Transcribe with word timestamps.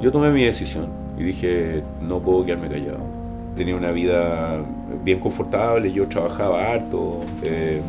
Yo 0.00 0.10
tomé 0.10 0.30
mi 0.30 0.44
decisión 0.44 0.88
y 1.18 1.24
dije, 1.24 1.82
no 2.00 2.20
puedo 2.20 2.44
quedarme 2.44 2.68
callado. 2.68 3.00
Tenía 3.54 3.76
una 3.76 3.90
vida 3.90 4.64
bien 5.04 5.20
confortable, 5.20 5.92
yo 5.92 6.08
trabajaba 6.08 6.72
harto 6.72 7.20
eh, 7.42 7.82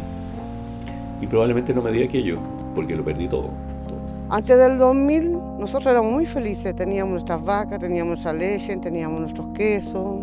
y 1.22 1.28
probablemente 1.28 1.74
no 1.74 1.82
me 1.82 1.92
di 1.92 2.04
aquello 2.04 2.40
porque 2.76 2.98
lo 2.98 3.06
perdí 3.06 3.30
todo. 3.30 3.50
Antes 4.30 4.58
del 4.58 4.78
2000 4.78 5.40
nosotros 5.60 5.88
éramos 5.88 6.12
muy 6.12 6.26
felices, 6.26 6.76
teníamos 6.76 7.14
nuestras 7.14 7.42
vacas, 7.44 7.80
teníamos 7.80 8.14
nuestra 8.14 8.34
leche, 8.34 8.76
teníamos 8.78 9.22
nuestros 9.22 9.48
quesos, 9.54 10.20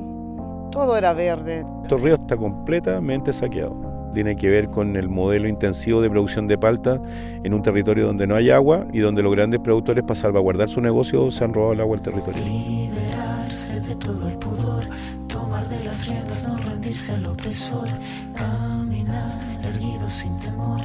todo 0.71 0.95
era 0.97 1.15
verde. 1.15 1.65
Estos 1.85 2.03
río 2.03 2.17
está 2.17 2.37
completamente 2.37 3.33
saqueado 3.33 3.88
tiene 4.15 4.37
que 4.37 4.49
ver 4.49 4.69
con 4.69 4.97
el 4.97 5.09
modelo 5.09 5.49
intensivo 5.49 6.01
de 6.01 6.11
producción 6.11 6.47
de 6.47 6.59
palta 6.59 7.01
en 7.45 7.55
un 7.55 7.63
territorio 7.63 8.07
donde 8.07 8.27
no 8.27 8.35
hay 8.35 8.51
agua 8.51 8.87
y 8.93 9.01
donde 9.01 9.23
los 9.23 9.33
grandes 9.33 9.61
productores 9.61 10.05
para 10.05 10.19
salvaguardar 10.19 10.69
su 10.69 10.81
negocio 10.81 11.31
se 11.31 11.45
han 11.45 11.55
robado 11.55 11.73
el 11.73 11.81
agua 11.81 11.97
al 11.97 12.03
territorio. 12.03 12.43
Liberarse 12.45 13.81
de 13.81 13.95
todo 13.97 14.29
el 14.29 14.39
pudor, 14.39 14.85
tomar 15.27 15.67
de 15.69 15.85
las 15.85 16.07
riendas, 16.07 16.49
no 16.49 16.57
rendirse 16.59 17.13
al 17.13 17.27
opresor, 17.27 17.89
caminar 18.35 19.49
erguido 19.65 20.09
sin 20.09 20.39
temor, 20.41 20.81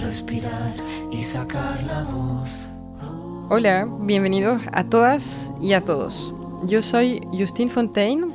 respirar 0.00 0.74
y 1.10 1.20
sacar 1.20 1.82
la 1.84 2.04
voz. 2.04 2.68
Hola, 3.50 3.86
bienvenidos 4.00 4.62
a 4.72 4.84
todas 4.84 5.50
y 5.62 5.72
a 5.72 5.80
todos. 5.80 6.34
Yo 6.66 6.82
soy 6.82 7.20
Justine 7.32 7.70
Fontaine 7.70 8.26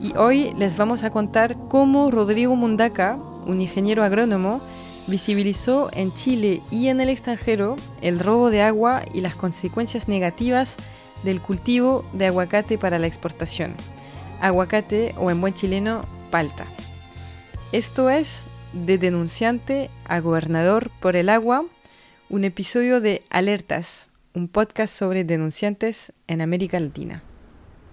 y 0.00 0.14
hoy 0.16 0.52
les 0.56 0.76
vamos 0.76 1.02
a 1.02 1.10
contar 1.10 1.56
cómo 1.68 2.10
Rodrigo 2.10 2.54
Mundaca 2.54 3.18
un 3.46 3.60
ingeniero 3.60 4.02
agrónomo, 4.02 4.60
visibilizó 5.06 5.90
en 5.92 6.12
Chile 6.14 6.62
y 6.70 6.88
en 6.88 7.00
el 7.00 7.08
extranjero 7.08 7.76
el 8.00 8.18
robo 8.18 8.50
de 8.50 8.62
agua 8.62 9.02
y 9.12 9.20
las 9.20 9.34
consecuencias 9.34 10.08
negativas 10.08 10.76
del 11.22 11.40
cultivo 11.40 12.04
de 12.12 12.26
aguacate 12.26 12.78
para 12.78 12.98
la 12.98 13.06
exportación. 13.06 13.74
Aguacate 14.40 15.14
o 15.18 15.30
en 15.30 15.40
buen 15.40 15.54
chileno, 15.54 16.02
palta. 16.30 16.66
Esto 17.72 18.10
es 18.10 18.46
De 18.72 18.98
denunciante 18.98 19.88
a 20.04 20.20
gobernador 20.20 20.90
por 21.00 21.14
el 21.14 21.28
agua, 21.28 21.64
un 22.28 22.44
episodio 22.44 23.00
de 23.00 23.22
Alertas, 23.30 24.10
un 24.34 24.48
podcast 24.48 24.92
sobre 24.92 25.22
denunciantes 25.22 26.12
en 26.26 26.40
América 26.40 26.80
Latina. 26.80 27.22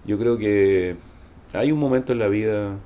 Yo 0.04 0.18
creo 0.18 0.38
que 0.38 0.96
hay 1.52 1.70
un 1.70 1.78
momento 1.78 2.12
en 2.12 2.18
la 2.18 2.26
vida 2.28 2.78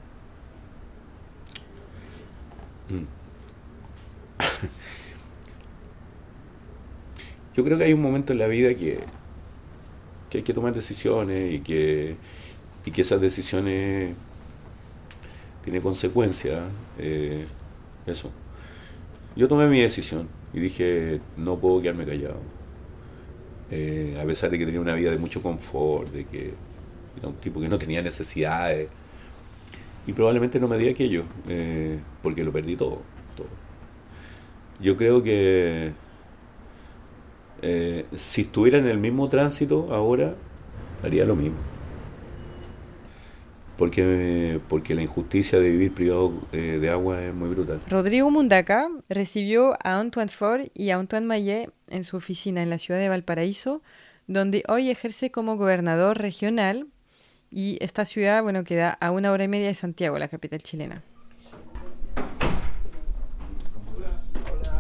Yo 7.57 7.65
creo 7.65 7.79
que 7.79 7.85
hay 7.85 7.95
un 7.95 8.03
momento 8.03 8.35
en 8.35 8.39
la 8.39 8.47
vida 8.47 8.75
que, 8.75 8.99
hay 10.35 10.43
que 10.43 10.53
tomar 10.53 10.75
decisiones 10.75 11.55
y 11.55 11.61
que, 11.61 12.17
y 12.85 12.91
que 12.91 13.01
esas 13.01 13.19
decisiones 13.19 14.15
tienen 15.65 15.81
consecuencias. 15.81 16.65
Eh, 16.98 17.47
eso. 18.07 18.31
Yo 19.35 19.48
tomé 19.48 19.69
mi 19.69 19.81
decisión 19.81 20.29
y 20.53 20.61
dije, 20.61 21.21
no 21.39 21.59
puedo 21.59 21.81
quedarme 21.81 22.05
callado. 22.05 22.41
Eh, 23.70 24.19
a 24.23 24.25
pesar 24.27 24.51
de 24.51 24.59
que 24.59 24.67
tenía 24.67 24.81
una 24.81 24.95
vida 24.95 25.11
de 25.11 25.17
mucho 25.17 25.43
confort, 25.43 26.13
de 26.13 26.25
que 26.27 26.53
era 27.19 27.29
un 27.29 27.37
tipo 27.37 27.59
que 27.59 27.70
no 27.70 27.79
tenía 27.79 28.03
necesidades 28.03 28.89
y 30.07 30.13
probablemente 30.13 30.61
no 30.61 30.69
me 30.69 30.77
di 30.77 30.91
aquello, 30.91 31.25
eh, 31.48 31.98
porque 32.23 32.45
lo 32.45 32.53
perdí 32.53 32.77
todo, 32.77 33.01
Yo 34.79 34.97
creo 34.97 35.23
que 35.23 35.93
eh, 37.62 38.07
si 38.17 38.43
estuviera 38.43 38.79
en 38.79 38.87
el 38.87 38.99
mismo 38.99 39.29
tránsito 39.29 39.93
ahora, 39.93 40.35
haría 41.03 41.25
lo 41.25 41.37
mismo. 41.37 41.57
Porque, 43.77 44.59
porque 44.69 44.95
la 44.95 45.03
injusticia 45.03 45.59
de 45.61 45.69
vivir 45.69 45.92
privado 45.92 46.33
eh, 46.53 46.79
de 46.80 46.89
agua 46.89 47.23
es 47.23 47.35
muy 47.35 47.51
brutal. 47.51 47.80
Rodrigo 47.91 48.30
Mundaca 48.30 48.89
recibió 49.11 49.75
a 49.75 49.98
Antoine 49.98 50.30
Ford 50.30 50.69
y 50.73 50.91
a 50.91 50.97
Antoine 50.97 51.27
Mayet 51.27 51.70
en 51.89 52.05
su 52.05 52.17
oficina 52.17 52.63
en 52.63 52.70
la 52.70 52.79
ciudad 52.79 52.98
de 53.01 53.11
Valparaíso, 53.11 53.83
donde 54.27 54.64
hoy 54.69 54.89
ejerce 54.91 55.30
como 55.30 55.57
gobernador 55.57 56.19
regional 56.19 56.86
y 57.51 57.77
esta 57.80 58.05
ciudad, 58.05 58.42
bueno, 58.42 58.64
queda 58.64 58.91
a 59.01 59.11
una 59.11 59.30
hora 59.30 59.45
y 59.45 59.48
media 59.48 59.69
de 59.69 59.75
Santiago, 59.75 60.19
la 60.19 60.29
capital 60.29 60.63
chilena. 60.63 61.03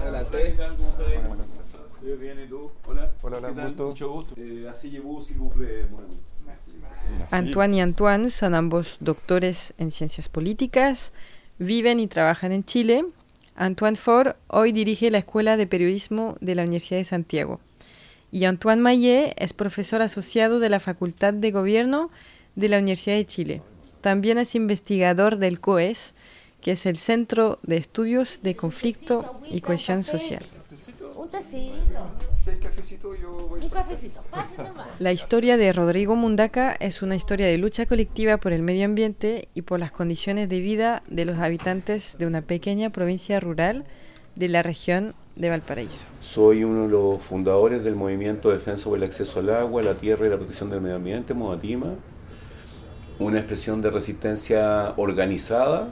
Hola, 0.06 0.24
Hola, 0.24 1.46
Mucho 3.86 4.10
gusto. 4.10 4.34
Eh, 4.36 4.66
Antoine 7.30 7.76
y 7.76 7.80
Antoine 7.80 8.30
son 8.30 8.54
ambos 8.54 8.98
doctores 9.00 9.74
en 9.78 9.90
ciencias 9.90 10.28
políticas, 10.28 11.12
viven 11.58 11.98
y 11.98 12.06
trabajan 12.06 12.52
en 12.52 12.64
Chile. 12.64 13.04
Antoine 13.56 13.96
Ford 13.96 14.36
hoy 14.48 14.72
dirige 14.72 15.10
la 15.10 15.18
Escuela 15.18 15.56
de 15.56 15.66
Periodismo 15.66 16.36
de 16.40 16.54
la 16.54 16.62
Universidad 16.62 16.98
de 16.98 17.04
Santiago. 17.04 17.60
Y 18.30 18.44
Antoine 18.44 18.82
Mayet 18.82 19.34
es 19.36 19.52
profesor 19.52 20.02
asociado 20.02 20.60
de 20.60 20.68
la 20.68 20.80
Facultad 20.80 21.34
de 21.34 21.50
Gobierno 21.50 22.10
de 22.54 22.68
la 22.68 22.78
Universidad 22.78 23.16
de 23.16 23.26
Chile. 23.26 23.62
También 24.00 24.38
es 24.38 24.54
investigador 24.54 25.38
del 25.38 25.58
COES, 25.58 26.14
que 26.60 26.72
es 26.72 26.86
el 26.86 26.98
Centro 26.98 27.58
de 27.62 27.76
Estudios 27.76 28.40
de 28.42 28.54
Conflicto 28.54 29.40
y 29.50 29.60
Cohesión 29.60 30.04
Social. 30.04 30.44
La 34.98 35.12
historia 35.12 35.56
de 35.56 35.72
Rodrigo 35.72 36.16
Mundaca 36.16 36.76
es 36.78 37.02
una 37.02 37.16
historia 37.16 37.46
de 37.46 37.58
lucha 37.58 37.86
colectiva 37.86 38.36
por 38.36 38.52
el 38.52 38.62
medio 38.62 38.84
ambiente 38.84 39.48
y 39.54 39.62
por 39.62 39.80
las 39.80 39.92
condiciones 39.92 40.48
de 40.48 40.60
vida 40.60 41.02
de 41.08 41.24
los 41.24 41.38
habitantes 41.38 42.16
de 42.18 42.26
una 42.26 42.42
pequeña 42.42 42.90
provincia 42.90 43.40
rural 43.40 43.84
de 44.34 44.48
la 44.48 44.62
región 44.62 45.14
de 45.34 45.50
Valparaíso. 45.50 46.06
Soy 46.20 46.64
uno 46.64 46.82
de 46.82 46.88
los 46.88 47.22
fundadores 47.22 47.82
del 47.82 47.94
movimiento 47.94 48.50
de 48.50 48.56
defensa 48.56 48.88
por 48.88 48.98
el 48.98 49.04
acceso 49.04 49.40
al 49.40 49.50
agua, 49.50 49.82
la 49.82 49.94
tierra 49.94 50.26
y 50.26 50.30
la 50.30 50.36
protección 50.36 50.70
del 50.70 50.80
medio 50.80 50.96
ambiente, 50.96 51.34
Modatima, 51.34 51.94
una 53.18 53.38
expresión 53.38 53.82
de 53.82 53.90
resistencia 53.90 54.94
organizada 54.96 55.90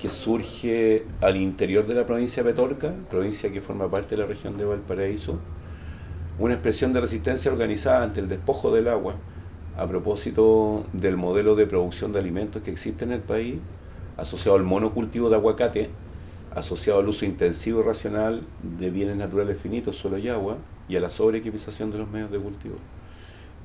que 0.00 0.08
surge 0.08 1.04
al 1.20 1.36
interior 1.36 1.86
de 1.86 1.94
la 1.94 2.06
provincia 2.06 2.42
de 2.42 2.50
Petorca, 2.50 2.94
provincia 3.10 3.52
que 3.52 3.60
forma 3.60 3.90
parte 3.90 4.16
de 4.16 4.22
la 4.22 4.26
región 4.26 4.56
de 4.56 4.64
Valparaíso, 4.64 5.38
una 6.38 6.54
expresión 6.54 6.94
de 6.94 7.00
resistencia 7.00 7.52
organizada 7.52 8.02
ante 8.02 8.20
el 8.20 8.28
despojo 8.28 8.72
del 8.72 8.88
agua 8.88 9.16
a 9.76 9.86
propósito 9.86 10.84
del 10.92 11.16
modelo 11.16 11.54
de 11.54 11.66
producción 11.66 12.12
de 12.12 12.18
alimentos 12.18 12.62
que 12.62 12.70
existe 12.70 13.04
en 13.04 13.12
el 13.12 13.20
país, 13.20 13.56
asociado 14.16 14.56
al 14.56 14.64
monocultivo 14.64 15.28
de 15.28 15.36
aguacate, 15.36 15.90
asociado 16.54 17.00
al 17.00 17.08
uso 17.08 17.24
intensivo 17.24 17.80
y 17.80 17.84
racional 17.84 18.42
de 18.62 18.90
bienes 18.90 19.16
naturales 19.16 19.60
finitos, 19.60 19.96
suelo 19.96 20.18
y 20.18 20.28
agua, 20.28 20.56
y 20.88 20.96
a 20.96 21.00
la 21.00 21.10
sobreequipización 21.10 21.90
de 21.90 21.98
los 21.98 22.10
medios 22.10 22.30
de 22.30 22.38
cultivo. 22.38 22.76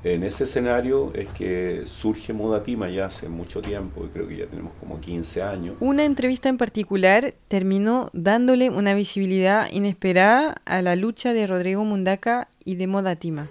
En 0.04 0.22
ese 0.22 0.44
escenario 0.44 1.12
es 1.14 1.26
que 1.28 1.82
surge 1.86 2.32
Modatima 2.32 2.88
ya 2.88 3.06
hace 3.06 3.28
mucho 3.28 3.60
tiempo, 3.60 4.06
creo 4.12 4.28
que 4.28 4.36
ya 4.36 4.46
tenemos 4.46 4.72
como 4.78 5.00
15 5.00 5.42
años. 5.42 5.76
Una 5.80 6.04
entrevista 6.04 6.48
en 6.48 6.58
particular 6.58 7.34
terminó 7.48 8.10
dándole 8.12 8.70
una 8.70 8.94
visibilidad 8.94 9.68
inesperada 9.72 10.60
a 10.64 10.82
la 10.82 10.96
lucha 10.96 11.32
de 11.32 11.46
Rodrigo 11.46 11.84
Mundaca 11.84 12.48
y 12.64 12.76
de 12.76 12.86
Modatima. 12.86 13.48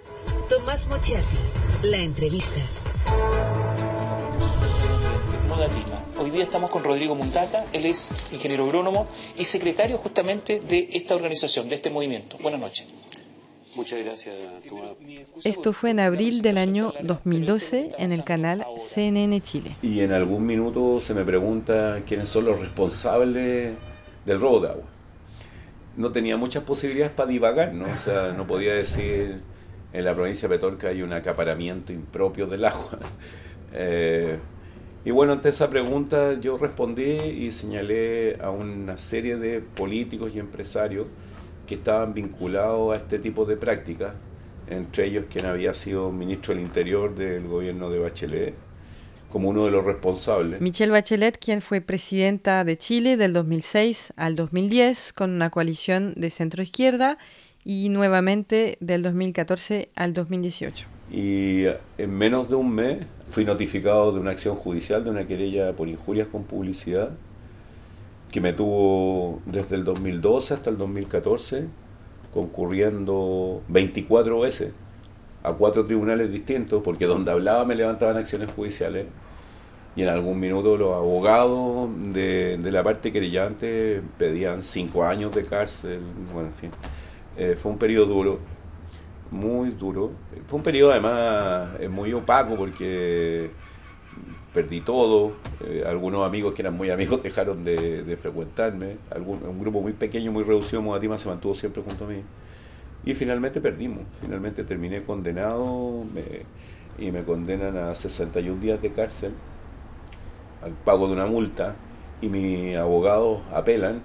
Tomás 0.48 0.86
Mochiati, 0.86 1.36
la 1.82 1.98
entrevista. 1.98 2.60
Modatima. 5.48 6.04
Hoy 6.18 6.30
día 6.30 6.44
estamos 6.44 6.70
con 6.70 6.84
Rodrigo 6.84 7.14
Mundaca, 7.14 7.66
él 7.72 7.84
es 7.84 8.14
ingeniero 8.32 8.64
agrónomo 8.64 9.08
y 9.36 9.44
secretario 9.44 9.98
justamente 9.98 10.60
de 10.60 10.88
esta 10.92 11.14
organización, 11.16 11.68
de 11.68 11.74
este 11.74 11.90
movimiento. 11.90 12.38
Buenas 12.40 12.60
noches. 12.60 12.86
Muchas 13.76 14.02
gracias. 14.02 14.34
Esto 15.44 15.72
fue 15.74 15.90
en 15.90 16.00
abril 16.00 16.40
del 16.40 16.56
año 16.56 16.94
2012 17.02 17.92
en 17.98 18.10
el 18.10 18.24
canal 18.24 18.64
CNN 18.78 19.38
Chile. 19.42 19.76
Y 19.82 20.00
en 20.00 20.12
algún 20.12 20.46
minuto 20.46 20.98
se 20.98 21.12
me 21.12 21.24
pregunta 21.24 22.02
quiénes 22.06 22.30
son 22.30 22.46
los 22.46 22.58
responsables 22.58 23.74
del 24.24 24.40
robo 24.40 24.60
de 24.60 24.68
agua. 24.68 24.84
No 25.96 26.10
tenía 26.10 26.38
muchas 26.38 26.64
posibilidades 26.64 27.12
para 27.12 27.28
divagar, 27.28 27.74
¿no? 27.74 27.92
O 27.92 27.96
sea, 27.98 28.32
no 28.32 28.46
podía 28.46 28.74
decir 28.74 29.42
en 29.92 30.04
la 30.04 30.14
provincia 30.14 30.48
de 30.48 30.56
Petorca 30.56 30.88
hay 30.88 31.02
un 31.02 31.12
acaparamiento 31.12 31.92
impropio 31.92 32.46
del 32.46 32.64
agua. 32.64 32.98
Eh, 33.78 34.38
y 35.04 35.10
bueno, 35.10 35.32
ante 35.32 35.50
esa 35.50 35.68
pregunta 35.68 36.40
yo 36.40 36.56
respondí 36.56 37.02
y 37.02 37.50
señalé 37.50 38.38
a 38.40 38.50
una 38.50 38.96
serie 38.96 39.36
de 39.36 39.60
políticos 39.60 40.32
y 40.34 40.38
empresarios 40.38 41.08
que 41.66 41.74
estaban 41.74 42.14
vinculados 42.14 42.94
a 42.94 42.96
este 42.96 43.18
tipo 43.18 43.44
de 43.44 43.56
prácticas, 43.56 44.14
entre 44.68 45.06
ellos 45.06 45.26
quien 45.30 45.46
había 45.46 45.74
sido 45.74 46.10
ministro 46.12 46.54
del 46.54 46.62
Interior 46.62 47.14
del 47.14 47.46
gobierno 47.46 47.90
de 47.90 47.98
Bachelet, 47.98 48.54
como 49.30 49.50
uno 49.50 49.64
de 49.64 49.70
los 49.70 49.84
responsables. 49.84 50.60
Michelle 50.60 50.92
Bachelet, 50.92 51.38
quien 51.38 51.60
fue 51.60 51.80
presidenta 51.80 52.64
de 52.64 52.78
Chile 52.78 53.16
del 53.16 53.32
2006 53.32 54.12
al 54.16 54.36
2010 54.36 55.12
con 55.12 55.30
una 55.30 55.50
coalición 55.50 56.14
de 56.16 56.30
centro 56.30 56.62
izquierda 56.62 57.18
y 57.64 57.88
nuevamente 57.88 58.78
del 58.80 59.02
2014 59.02 59.90
al 59.96 60.12
2018. 60.14 60.86
Y 61.10 61.64
en 61.98 62.16
menos 62.16 62.48
de 62.48 62.54
un 62.54 62.72
mes 62.72 62.98
fui 63.28 63.44
notificado 63.44 64.12
de 64.12 64.20
una 64.20 64.30
acción 64.30 64.56
judicial, 64.56 65.04
de 65.04 65.10
una 65.10 65.26
querella 65.26 65.72
por 65.74 65.88
injurias 65.88 66.28
con 66.28 66.44
publicidad, 66.44 67.10
que 68.30 68.40
me 68.40 68.52
tuvo 68.52 69.40
desde 69.46 69.76
el 69.76 69.84
2012 69.84 70.54
hasta 70.54 70.70
el 70.70 70.78
2014 70.78 71.66
concurriendo 72.32 73.62
24 73.68 74.40
veces 74.40 74.72
a 75.42 75.52
cuatro 75.54 75.86
tribunales 75.86 76.30
distintos, 76.30 76.82
porque 76.82 77.06
donde 77.06 77.30
hablaba 77.30 77.64
me 77.64 77.74
levantaban 77.74 78.16
acciones 78.16 78.50
judiciales 78.50 79.06
y 79.94 80.02
en 80.02 80.08
algún 80.10 80.38
minuto 80.38 80.76
los 80.76 80.92
abogados 80.92 81.88
de, 82.12 82.58
la 82.62 82.82
parte 82.82 83.12
querellante 83.12 84.02
pedían 84.18 84.62
cinco 84.62 85.04
años 85.04 85.34
de 85.34 85.44
cárcel, 85.44 86.00
bueno, 86.34 86.48
en 86.48 86.54
fin. 86.54 86.70
Eh, 87.38 87.56
fue 87.58 87.72
un 87.72 87.78
periodo 87.78 88.06
duro, 88.06 88.38
muy 89.30 89.70
duro. 89.70 90.10
Fue 90.48 90.58
un 90.58 90.62
periodo 90.62 90.92
además 90.92 91.70
eh, 91.80 91.88
muy 91.88 92.12
opaco 92.12 92.56
porque 92.56 93.50
perdí 94.56 94.80
todo, 94.80 95.34
eh, 95.66 95.84
algunos 95.86 96.26
amigos 96.26 96.54
que 96.54 96.62
eran 96.62 96.74
muy 96.74 96.88
amigos 96.88 97.22
dejaron 97.28 97.62
de, 97.62 98.18
frecuentarme, 98.20 98.96
Algún, 99.10 99.42
un 99.42 99.58
grupo 99.58 99.82
muy 99.82 99.92
pequeño, 99.92 100.32
muy 100.32 100.44
reducido, 100.44 100.80
Modatima 100.80 101.18
se 101.18 101.28
mantuvo 101.28 101.54
siempre 101.54 101.82
junto 101.82 102.06
a 102.06 102.08
mí. 102.08 102.22
Y 103.04 103.14
finalmente 103.14 103.60
perdimos, 103.60 104.04
finalmente 104.18 104.64
terminé 104.64 105.02
condenado 105.02 106.04
y 106.98 107.10
me 107.12 107.22
condenan 107.22 107.76
a 107.76 107.94
61 107.94 108.58
días 108.62 108.80
de 108.80 108.90
cárcel 108.92 109.32
al 110.64 110.72
pago 110.72 111.06
de 111.06 111.12
una 111.12 111.26
multa 111.26 111.76
y 112.22 112.28
mis 112.28 112.76
abogados 112.76 113.42
apelan 113.52 114.00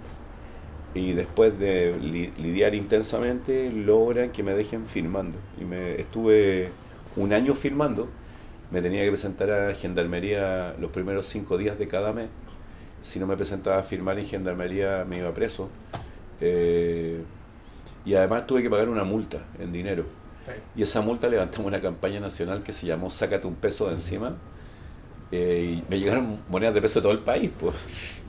y 0.94 1.14
después 1.14 1.58
de 1.58 1.96
lidiar 2.38 2.76
intensamente 2.76 3.72
logran 3.72 4.32
que 4.32 4.44
me 4.44 4.54
dejen 4.54 4.86
firmando. 4.86 5.38
Y 5.60 5.64
me 5.64 5.96
estuve 5.96 6.72
un 7.16 7.32
año 7.32 7.56
firmando, 7.56 8.10
me 8.72 8.82
tenía 8.82 9.04
que 9.04 9.10
presentar 9.10 9.52
a 9.52 9.76
Gendarmería 9.76 10.76
los 10.80 10.92
primeros 10.92 11.26
cinco 11.26 11.58
días 11.58 11.78
de 11.78 11.88
cada 11.88 12.14
mes. 12.14 12.30
Si 13.02 13.20
no 13.20 13.28
me 13.28 13.36
presentaba 13.36 13.80
a 13.80 13.84
firmar 13.84 14.18
en 14.18 14.26
Gendarmería 14.26 15.06
me 15.08 15.18
iba 15.18 15.34
preso. 15.34 15.70
Eh, 16.40 17.22
y 18.06 18.16
además 18.16 18.48
tuve 18.48 18.64
que 18.64 18.70
pagar 18.70 18.90
una 18.90 19.04
multa 19.04 19.40
en 19.60 19.72
dinero. 19.72 20.06
Y 20.76 20.82
esa 20.82 21.02
multa 21.02 21.30
levantamos 21.30 21.68
una 21.68 21.82
campaña 21.82 22.20
nacional 22.20 22.64
que 22.64 22.74
se 22.74 22.88
llamó 22.88 23.12
Sácate 23.12 23.46
un 23.46 23.56
peso 23.56 23.88
de 23.88 23.94
encima. 23.94 24.38
Eh, 25.32 25.78
y 25.78 25.84
me 25.90 26.00
llegaron 26.00 26.40
monedas 26.50 26.74
de 26.74 26.82
peso 26.82 27.00
de 27.00 27.04
todo 27.04 27.14
el 27.14 27.20
país. 27.20 27.52
Pues. 27.60 27.76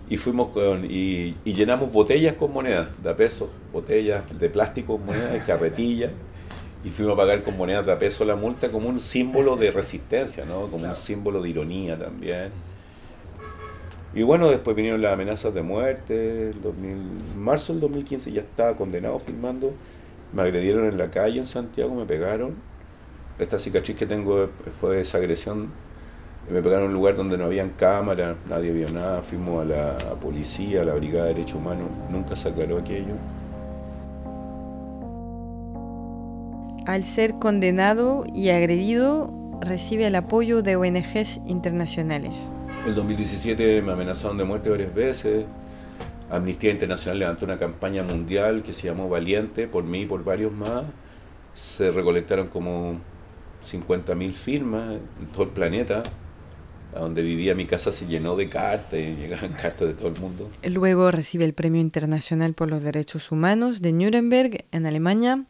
Y 0.09 0.17
fuimos 0.17 0.49
con. 0.51 0.85
Y, 0.85 1.37
llenamos 1.45 1.93
botellas 1.93 2.35
con 2.35 2.53
monedas 2.53 2.89
de 3.03 3.15
peso, 3.15 3.51
botellas 3.73 4.25
de 4.39 4.51
plástico, 4.51 4.99
monedas, 4.99 5.33
de 5.33 5.41
carretillas. 5.47 6.11
Y 6.85 6.91
fuimos 6.91 7.15
a 7.15 7.17
pagar 7.17 7.43
con 7.43 7.57
monedas 7.57 7.87
de 7.87 7.97
peso 7.97 8.25
la 8.25 8.35
multa 8.35 8.69
como 8.69 8.89
un 8.89 8.99
símbolo 8.99 9.57
de 9.57 9.71
resistencia, 9.71 10.45
¿no? 10.45 10.67
Como 10.67 10.87
un 10.87 10.95
símbolo 10.97 11.41
de 11.41 11.49
ironía 11.49 11.99
también. 11.99 12.51
Y 14.15 14.23
bueno, 14.25 14.51
después 14.51 14.77
vinieron 14.77 15.01
las 15.01 15.15
amenazas 15.15 15.55
de 15.55 15.63
muerte, 15.63 16.51
el 16.51 16.61
2000, 16.61 16.97
marzo 17.39 17.73
del 17.73 17.81
2015 17.81 18.31
ya 18.31 18.43
estaba 18.43 18.77
condenado 18.77 19.19
filmando, 19.19 19.73
me 20.35 20.43
agredieron 20.43 20.85
en 20.85 20.99
la 20.99 21.11
calle 21.11 21.39
en 21.39 21.47
Santiago, 21.47 21.95
me 21.95 22.05
pegaron, 22.05 22.55
esta 23.39 23.59
cicatriz 23.59 23.97
que 23.97 24.05
tengo 24.05 24.51
fue 24.83 25.01
esa 25.01 25.17
agresión, 25.17 25.71
me 26.51 26.61
pegaron 26.61 26.85
en 26.85 26.89
un 26.89 26.95
lugar 26.95 27.17
donde 27.17 27.39
no 27.39 27.45
habían 27.45 27.71
cámara, 27.71 28.37
nadie 28.51 28.73
vio 28.73 28.91
nada, 28.91 29.23
fuimos 29.23 29.63
a 29.63 29.65
la 29.65 29.97
policía, 30.21 30.83
a 30.83 30.85
la 30.85 30.93
Brigada 30.93 31.29
de 31.29 31.35
Derechos 31.35 31.57
Humanos, 31.57 31.89
nunca 32.11 32.37
se 32.37 32.51
aclaró 32.51 32.77
aquello. 32.79 33.15
Al 36.87 37.05
ser 37.05 37.35
condenado 37.35 38.25
y 38.35 38.49
agredido, 38.49 39.33
recibe 39.61 40.09
el 40.09 40.17
apoyo 40.17 40.63
de 40.63 40.75
ONGs 40.75 41.41
internacionales. 41.47 42.51
El 42.85 42.97
2017 42.97 43.83
me 43.83 43.93
amenazaron 43.93 44.37
de 44.37 44.43
muerte 44.43 44.69
varias 44.69 44.93
veces. 44.93 45.45
Amnistía 46.29 46.73
Internacional 46.73 47.21
levantó 47.21 47.45
una 47.45 47.59
campaña 47.59 48.03
mundial 48.03 48.65
que 48.65 48.73
se 48.73 48.89
llamó 48.89 49.09
Valiente, 49.09 49.69
por 49.69 49.85
mí 49.85 50.01
y 50.01 50.07
por 50.07 50.25
varios 50.25 50.53
más. 50.53 50.83
Se 51.55 51.93
recolectaron 51.93 52.49
como 52.49 52.99
50.000 53.65 54.33
firmas 54.33 54.95
en 55.21 55.27
todo 55.33 55.45
el 55.45 55.51
planeta. 55.51 56.03
A 56.97 56.99
donde 56.99 57.23
vivía 57.23 57.55
mi 57.55 57.65
casa 57.65 57.93
se 57.93 58.07
llenó 58.07 58.35
de 58.35 58.49
cartas 58.49 58.99
y 58.99 59.15
llegaban 59.15 59.53
cartas 59.63 59.87
de 59.87 59.95
todo 59.95 60.09
el 60.09 60.21
mundo. 60.21 60.51
Luego 60.65 61.13
recibe 61.13 61.45
el 61.45 61.55
Premio 61.55 61.81
Internacional 61.81 62.55
por 62.55 62.71
los 62.71 62.83
Derechos 62.83 63.31
Humanos 63.31 63.81
de 63.83 63.93
Nuremberg, 63.93 64.65
en 64.73 64.87
Alemania. 64.87 65.45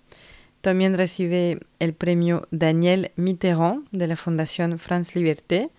También 0.63 0.97
recibe 0.97 1.61
el 1.79 1.93
Premio 1.93 2.49
Daniel 2.51 3.11
Mitterrand 3.17 3.87
de 3.93 4.07
la 4.07 4.17
Fundación 4.17 4.79
France 4.79 5.13
Liberté 5.15 5.71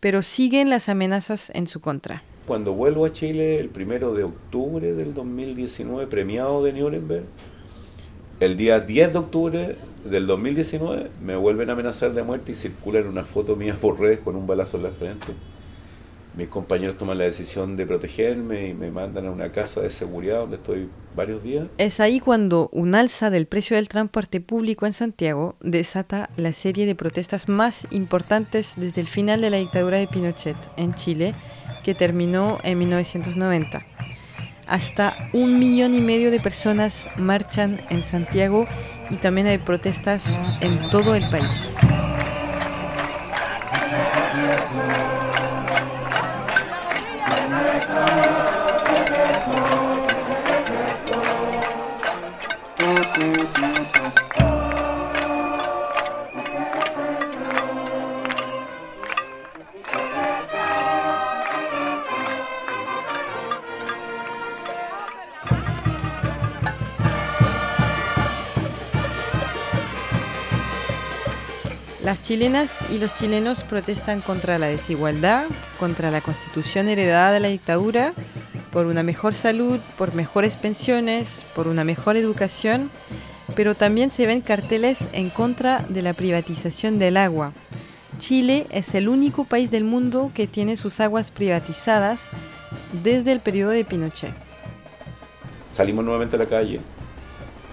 pero 0.00 0.22
siguen 0.22 0.70
las 0.70 0.88
amenazas 0.88 1.50
en 1.54 1.66
su 1.66 1.80
contra. 1.80 2.22
Cuando 2.46 2.72
vuelvo 2.72 3.04
a 3.04 3.12
Chile 3.12 3.58
el 3.58 3.68
primero 3.68 4.14
de 4.14 4.24
octubre 4.24 4.92
del 4.92 5.12
2019, 5.12 6.06
premiado 6.06 6.62
de 6.62 6.72
Nuremberg, 6.72 7.24
el 8.40 8.56
día 8.56 8.80
10 8.80 9.12
de 9.12 9.18
octubre 9.18 9.76
del 10.04 10.26
2019 10.26 11.10
me 11.22 11.36
vuelven 11.36 11.68
a 11.70 11.72
amenazar 11.72 12.14
de 12.14 12.22
muerte 12.22 12.52
y 12.52 12.54
circulan 12.54 13.06
una 13.08 13.24
foto 13.24 13.56
mía 13.56 13.76
por 13.80 13.98
redes 13.98 14.20
con 14.20 14.36
un 14.36 14.46
balazo 14.46 14.76
en 14.76 14.84
la 14.84 14.90
frente 14.90 15.32
mis 16.38 16.48
compañeros 16.48 16.96
toman 16.96 17.18
la 17.18 17.24
decisión 17.24 17.76
de 17.76 17.84
protegerme 17.84 18.68
y 18.68 18.74
me 18.74 18.92
mandan 18.92 19.26
a 19.26 19.32
una 19.32 19.50
casa 19.50 19.80
de 19.80 19.90
seguridad 19.90 20.38
donde 20.38 20.54
estoy 20.54 20.88
varios 21.16 21.42
días. 21.42 21.66
Es 21.78 21.98
ahí 21.98 22.20
cuando 22.20 22.68
un 22.70 22.94
alza 22.94 23.28
del 23.28 23.46
precio 23.46 23.74
del 23.74 23.88
transporte 23.88 24.40
público 24.40 24.86
en 24.86 24.92
Santiago 24.92 25.56
desata 25.60 26.30
la 26.36 26.52
serie 26.52 26.86
de 26.86 26.94
protestas 26.94 27.48
más 27.48 27.88
importantes 27.90 28.74
desde 28.76 29.00
el 29.00 29.08
final 29.08 29.40
de 29.40 29.50
la 29.50 29.56
dictadura 29.56 29.98
de 29.98 30.06
Pinochet 30.06 30.56
en 30.76 30.94
Chile, 30.94 31.34
que 31.82 31.96
terminó 31.96 32.60
en 32.62 32.78
1990. 32.78 33.84
Hasta 34.68 35.30
un 35.32 35.58
millón 35.58 35.92
y 35.92 36.00
medio 36.00 36.30
de 36.30 36.38
personas 36.38 37.08
marchan 37.16 37.80
en 37.90 38.04
Santiago 38.04 38.68
y 39.10 39.16
también 39.16 39.48
hay 39.48 39.58
protestas 39.58 40.38
en 40.60 40.88
todo 40.90 41.16
el 41.16 41.28
país. 41.30 41.72
Chilenas 72.28 72.84
y 72.90 72.98
los 72.98 73.14
chilenos 73.14 73.64
protestan 73.64 74.20
contra 74.20 74.58
la 74.58 74.66
desigualdad, 74.66 75.46
contra 75.80 76.10
la 76.10 76.20
constitución 76.20 76.86
heredada 76.86 77.32
de 77.32 77.40
la 77.40 77.48
dictadura, 77.48 78.12
por 78.70 78.84
una 78.84 79.02
mejor 79.02 79.32
salud, 79.32 79.80
por 79.96 80.14
mejores 80.14 80.58
pensiones, 80.58 81.46
por 81.54 81.68
una 81.68 81.84
mejor 81.84 82.18
educación, 82.18 82.90
pero 83.56 83.74
también 83.74 84.10
se 84.10 84.26
ven 84.26 84.42
carteles 84.42 85.08
en 85.14 85.30
contra 85.30 85.86
de 85.88 86.02
la 86.02 86.12
privatización 86.12 86.98
del 86.98 87.16
agua. 87.16 87.54
Chile 88.18 88.66
es 88.68 88.94
el 88.94 89.08
único 89.08 89.44
país 89.44 89.70
del 89.70 89.84
mundo 89.84 90.30
que 90.34 90.46
tiene 90.46 90.76
sus 90.76 91.00
aguas 91.00 91.30
privatizadas 91.30 92.28
desde 93.02 93.32
el 93.32 93.40
periodo 93.40 93.70
de 93.70 93.86
Pinochet. 93.86 94.34
Salimos 95.72 96.04
nuevamente 96.04 96.36
a 96.36 96.40
la 96.40 96.46
calle. 96.46 96.80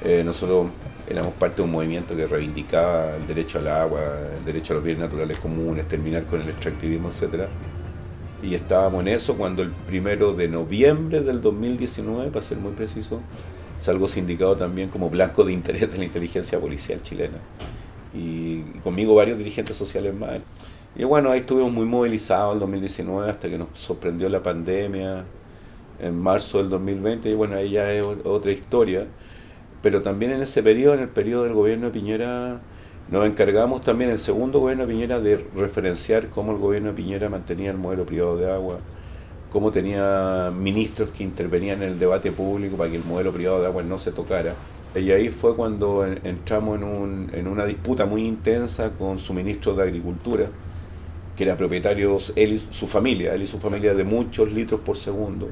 Eh, 0.01 0.23
nosotros 0.23 0.67
éramos 1.09 1.33
parte 1.33 1.57
de 1.57 1.61
un 1.63 1.71
movimiento 1.71 2.15
que 2.15 2.25
reivindicaba 2.25 3.15
el 3.15 3.27
derecho 3.27 3.59
al 3.59 3.67
agua, 3.67 4.01
el 4.37 4.45
derecho 4.45 4.73
a 4.73 4.75
los 4.75 4.83
bienes 4.83 5.03
naturales 5.03 5.37
comunes, 5.37 5.87
terminar 5.87 6.25
con 6.25 6.41
el 6.41 6.49
extractivismo, 6.49 7.09
etc. 7.09 7.47
Y 8.41 8.55
estábamos 8.55 9.01
en 9.01 9.09
eso 9.09 9.35
cuando 9.37 9.61
el 9.61 9.71
primero 9.71 10.33
de 10.33 10.47
noviembre 10.47 11.21
del 11.21 11.41
2019, 11.41 12.31
para 12.31 12.43
ser 12.43 12.57
muy 12.57 12.73
preciso, 12.73 13.21
salgo 13.77 14.07
sindicado 14.07 14.55
también 14.55 14.89
como 14.89 15.09
blanco 15.09 15.43
de 15.43 15.53
interés 15.53 15.91
de 15.91 15.97
la 15.97 16.05
inteligencia 16.05 16.59
policial 16.59 17.01
chilena. 17.01 17.37
Y, 18.13 18.61
conmigo 18.83 19.13
varios 19.15 19.37
dirigentes 19.37 19.75
sociales 19.77 20.13
más. 20.13 20.39
Y 20.95 21.03
bueno, 21.03 21.31
ahí 21.31 21.41
estuvimos 21.41 21.71
muy 21.71 21.85
movilizados 21.85 22.53
el 22.53 22.59
2019 22.61 23.29
hasta 23.29 23.49
que 23.49 23.57
nos 23.57 23.67
sorprendió 23.73 24.29
la 24.29 24.41
pandemia 24.41 25.25
en 25.99 26.17
marzo 26.17 26.59
del 26.59 26.69
2020 26.69 27.29
y 27.29 27.33
bueno, 27.33 27.55
ahí 27.55 27.71
ya 27.71 27.91
es 27.91 28.05
otra 28.23 28.51
historia 28.51 29.05
pero 29.85 30.01
también 30.01 30.31
en 30.31 30.41
ese 30.41 30.63
periodo, 30.63 30.95
en 30.95 31.01
el 31.01 31.09
periodo 31.09 31.43
del 31.43 31.53
gobierno 31.53 31.85
de 31.85 31.91
Piñera, 31.91 32.59
nos 33.11 33.23
encargamos 33.27 33.83
también, 33.83 34.09
el 34.09 34.17
segundo 34.17 34.59
gobierno 34.59 34.87
de 34.87 34.91
Piñera, 34.91 35.19
de 35.19 35.45
referenciar 35.55 36.29
cómo 36.29 36.53
el 36.53 36.57
gobierno 36.57 36.89
de 36.89 36.95
Piñera 36.95 37.29
mantenía 37.29 37.69
el 37.69 37.77
modelo 37.77 38.03
privado 38.03 38.35
de 38.35 38.51
agua, 38.51 38.79
cómo 39.51 39.71
tenía 39.71 40.51
ministros 40.57 41.11
que 41.11 41.23
intervenían 41.23 41.83
en 41.83 41.89
el 41.89 41.99
debate 41.99 42.31
público 42.31 42.77
para 42.77 42.89
que 42.89 42.95
el 42.95 43.03
modelo 43.03 43.31
privado 43.31 43.61
de 43.61 43.67
agua 43.67 43.83
no 43.83 43.99
se 43.99 44.11
tocara. 44.11 44.53
Y 44.95 45.11
ahí 45.11 45.29
fue 45.29 45.55
cuando 45.55 46.03
entramos 46.03 46.79
en, 47.31 47.47
una 47.47 47.65
disputa 47.67 48.07
muy 48.07 48.25
intensa 48.25 48.89
con 48.89 49.19
su 49.19 49.35
ministro 49.35 49.75
de 49.75 49.83
Agricultura, 49.83 50.47
que 51.37 51.43
era 51.43 51.55
propietario, 51.55 52.17
él 52.35 52.53
y 52.53 52.67
su 52.73 52.87
familia, 52.87 53.35
él 53.35 53.43
y 53.43 53.47
su 53.47 53.59
familia 53.59 53.93
de 53.93 54.03
muchos 54.03 54.51
litros 54.51 54.81
por 54.81 54.97
segundo, 54.97 55.49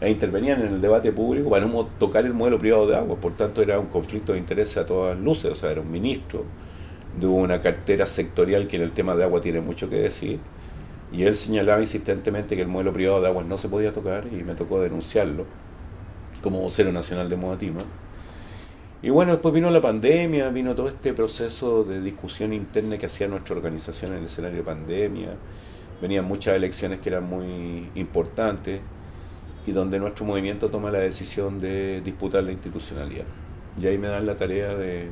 e 0.00 0.10
intervenían 0.10 0.60
en 0.60 0.74
el 0.74 0.80
debate 0.80 1.12
público 1.12 1.50
para 1.50 1.66
no 1.66 1.86
tocar 1.98 2.24
el 2.24 2.34
modelo 2.34 2.58
privado 2.58 2.86
de 2.86 2.96
agua. 2.96 3.16
Por 3.16 3.32
tanto, 3.34 3.62
era 3.62 3.78
un 3.78 3.86
conflicto 3.86 4.32
de 4.32 4.38
interés 4.38 4.76
a 4.76 4.86
todas 4.86 5.18
luces, 5.18 5.52
o 5.52 5.54
sea, 5.54 5.70
era 5.70 5.80
un 5.80 5.90
ministro 5.90 6.44
de 7.18 7.26
una 7.26 7.60
cartera 7.60 8.06
sectorial 8.06 8.66
que 8.66 8.76
en 8.76 8.82
el 8.82 8.90
tema 8.90 9.14
de 9.14 9.24
agua 9.24 9.40
tiene 9.40 9.60
mucho 9.60 9.88
que 9.88 9.96
decir. 9.96 10.40
Y 11.12 11.22
él 11.22 11.36
señalaba 11.36 11.80
insistentemente 11.80 12.56
que 12.56 12.62
el 12.62 12.68
modelo 12.68 12.92
privado 12.92 13.20
de 13.20 13.28
aguas 13.28 13.46
no 13.46 13.56
se 13.56 13.68
podía 13.68 13.92
tocar 13.92 14.24
y 14.32 14.42
me 14.42 14.54
tocó 14.54 14.80
denunciarlo 14.80 15.46
como 16.42 16.60
vocero 16.60 16.92
nacional 16.92 17.28
de 17.28 17.36
Modatima. 17.36 17.82
Y 19.00 19.10
bueno, 19.10 19.32
después 19.32 19.54
vino 19.54 19.70
la 19.70 19.80
pandemia, 19.80 20.48
vino 20.48 20.74
todo 20.74 20.88
este 20.88 21.12
proceso 21.12 21.84
de 21.84 22.00
discusión 22.00 22.52
interna 22.52 22.98
que 22.98 23.06
hacía 23.06 23.28
nuestra 23.28 23.54
organización 23.54 24.12
en 24.12 24.18
el 24.18 24.24
escenario 24.24 24.58
de 24.58 24.64
pandemia. 24.64 25.28
Venían 26.00 26.24
muchas 26.24 26.56
elecciones 26.56 27.00
que 27.00 27.10
eran 27.10 27.24
muy 27.24 27.90
importantes 27.94 28.80
y 29.66 29.72
donde 29.72 29.98
nuestro 29.98 30.24
movimiento 30.24 30.68
toma 30.68 30.90
la 30.90 30.98
decisión 30.98 31.60
de 31.60 32.00
disputar 32.00 32.44
la 32.44 32.52
institucionalidad. 32.52 33.24
Y 33.80 33.86
ahí 33.86 33.98
me 33.98 34.08
dan 34.08 34.26
la 34.26 34.36
tarea 34.36 34.74
de, 34.74 35.08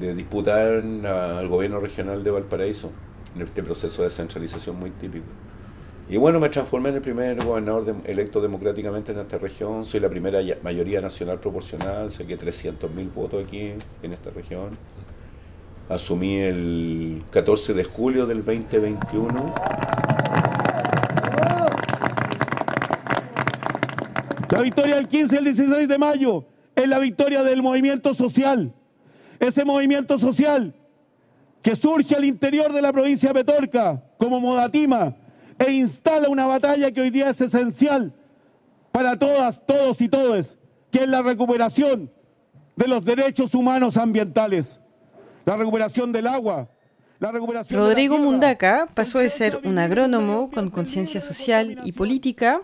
de 0.00 0.14
disputar 0.14 0.82
al 1.06 1.48
gobierno 1.48 1.80
regional 1.80 2.24
de 2.24 2.30
Valparaíso 2.30 2.90
en 3.34 3.42
este 3.42 3.62
proceso 3.62 4.02
de 4.02 4.08
descentralización 4.08 4.78
muy 4.78 4.90
típico. 4.90 5.26
Y 6.08 6.16
bueno, 6.16 6.40
me 6.40 6.48
transformé 6.48 6.90
en 6.90 6.96
el 6.96 7.00
primer 7.00 7.42
gobernador 7.42 7.94
electo 8.04 8.40
democráticamente 8.40 9.12
en 9.12 9.20
esta 9.20 9.38
región. 9.38 9.84
Soy 9.84 10.00
la 10.00 10.08
primera 10.08 10.40
mayoría 10.62 11.00
nacional 11.00 11.38
proporcional, 11.38 12.10
saqué 12.10 12.38
300.000 12.38 13.14
votos 13.14 13.44
aquí 13.44 13.72
en 14.02 14.12
esta 14.12 14.30
región. 14.30 14.70
Asumí 15.88 16.38
el 16.38 17.22
14 17.30 17.74
de 17.74 17.84
julio 17.84 18.26
del 18.26 18.44
2021. 18.44 20.11
La 24.52 24.60
victoria 24.60 24.96
del 24.96 25.08
15 25.08 25.34
y 25.34 25.38
el 25.38 25.44
16 25.44 25.88
de 25.88 25.96
mayo 25.96 26.44
es 26.76 26.86
la 26.86 26.98
victoria 26.98 27.42
del 27.42 27.62
movimiento 27.62 28.12
social. 28.12 28.70
Ese 29.40 29.64
movimiento 29.64 30.18
social 30.18 30.74
que 31.62 31.74
surge 31.74 32.14
al 32.14 32.26
interior 32.26 32.70
de 32.70 32.82
la 32.82 32.92
provincia 32.92 33.32
de 33.32 33.42
Petorca 33.42 34.02
como 34.18 34.40
Modatima 34.40 35.16
e 35.58 35.72
instala 35.72 36.28
una 36.28 36.44
batalla 36.44 36.92
que 36.92 37.00
hoy 37.00 37.08
día 37.08 37.30
es 37.30 37.40
esencial 37.40 38.12
para 38.90 39.18
todas, 39.18 39.64
todos 39.64 40.02
y 40.02 40.10
todes, 40.10 40.58
que 40.90 40.98
es 40.98 41.08
la 41.08 41.22
recuperación 41.22 42.10
de 42.76 42.88
los 42.88 43.02
derechos 43.06 43.54
humanos 43.54 43.96
ambientales, 43.96 44.78
la 45.46 45.56
recuperación 45.56 46.12
del 46.12 46.26
agua. 46.26 46.68
La 47.20 47.32
recuperación 47.32 47.80
Rodrigo 47.80 48.18
Mundaca 48.18 48.86
pasó 48.92 49.18
de 49.18 49.30
ser 49.30 49.60
un 49.64 49.78
agrónomo 49.78 50.50
con 50.50 50.68
conciencia 50.68 51.22
social 51.22 51.80
y 51.84 51.92
política 51.92 52.60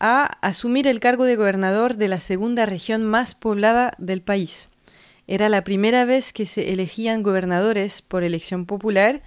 a 0.00 0.38
asumir 0.40 0.88
el 0.88 0.98
cargo 0.98 1.24
de 1.24 1.36
gobernador 1.36 1.96
de 1.96 2.08
la 2.08 2.18
segunda 2.18 2.66
región 2.66 3.04
más 3.04 3.34
poblada 3.34 3.92
del 3.98 4.22
país. 4.22 4.70
Era 5.26 5.48
la 5.48 5.62
primera 5.62 6.04
vez 6.04 6.32
que 6.32 6.46
se 6.46 6.72
elegían 6.72 7.22
gobernadores 7.22 8.02
por 8.02 8.24
elección 8.24 8.66
popular 8.66 9.22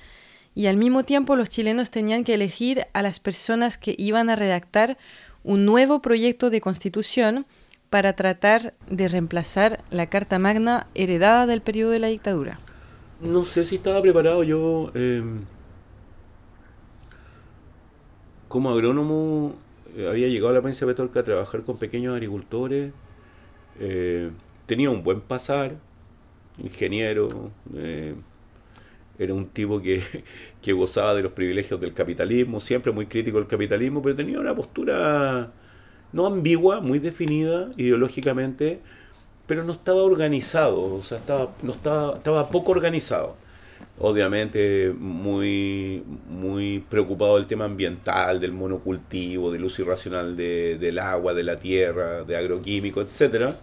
y 0.56 0.66
al 0.66 0.78
mismo 0.78 1.04
tiempo 1.04 1.36
los 1.36 1.50
chilenos 1.50 1.92
tenían 1.92 2.24
que 2.24 2.34
elegir 2.34 2.88
a 2.94 3.02
las 3.02 3.20
personas 3.20 3.78
que 3.78 3.96
iban 3.98 4.30
a 4.30 4.36
redactar 4.36 4.98
un 5.44 5.66
nuevo 5.66 6.02
proyecto 6.02 6.50
de 6.50 6.62
constitución 6.62 7.46
para 7.90 8.14
tratar 8.14 8.74
de 8.90 9.08
reemplazar 9.08 9.84
la 9.92 10.08
Carta 10.08 10.40
Magna 10.40 10.88
heredada 10.96 11.46
del 11.46 11.62
periodo 11.62 11.92
de 11.92 12.00
la 12.00 12.08
dictadura. 12.08 12.60
No 13.22 13.46
sé 13.46 13.64
si 13.64 13.76
estaba 13.76 14.02
preparado 14.02 14.44
yo 14.44 14.92
em, 14.96 15.42
como 18.48 18.72
agrónomo. 18.72 19.63
Eh, 19.96 20.08
había 20.08 20.28
llegado 20.28 20.50
a 20.50 20.54
la 20.54 20.62
provincia 20.62 20.88
de 20.88 20.94
Petorca 20.94 21.20
a 21.22 21.24
trabajar 21.24 21.64
con 21.64 21.78
pequeños 21.78 22.14
agricultores. 22.14 22.92
Eh, 23.80 24.32
tenía 24.66 24.90
un 24.90 25.04
buen 25.04 25.22
pasar, 25.22 25.76
ingeniero. 26.58 27.52
Eh, 27.76 28.16
era 29.20 29.34
un 29.34 29.48
tipo 29.50 29.82
que, 29.82 30.02
gozaba 30.74 31.14
de 31.16 31.24
los 31.24 31.34
privilegios 31.34 31.80
del 31.80 31.94
capitalismo, 31.94 32.60
siempre 32.60 32.92
muy 32.92 33.06
crítico 33.08 33.38
del 33.38 33.48
capitalismo, 33.48 34.02
pero 34.02 34.16
tenía 34.16 34.40
una 34.40 34.56
postura 34.56 35.52
no 36.14 36.28
ambigua, 36.28 36.82
muy 36.82 37.00
definida 37.00 37.72
ideológicamente, 37.78 38.82
pero 39.48 39.64
no 39.64 39.74
estaba 39.74 40.04
organizado, 40.04 40.96
o 40.96 41.04
sea, 41.04 41.18
estaba, 41.18 41.54
no 41.64 41.74
estaba, 41.74 42.16
estaba 42.18 42.50
poco 42.50 42.72
organizado. 42.72 43.36
Obviamente 44.00 44.94
muy, 44.98 46.04
muy 46.28 46.84
preocupado 46.90 47.36
del 47.36 47.46
tema 47.46 47.66
ambiental, 47.66 48.40
del 48.40 48.52
monocultivo, 48.52 49.52
del 49.52 49.64
uso 49.66 49.84
irracional 49.84 50.36
de, 50.36 50.78
del 50.80 50.98
agua, 50.98 51.34
de 51.34 51.44
la 51.44 51.60
tierra, 51.60 52.24
de 52.24 52.36
agroquímicos, 52.36 53.06
etcétera. 53.06 53.58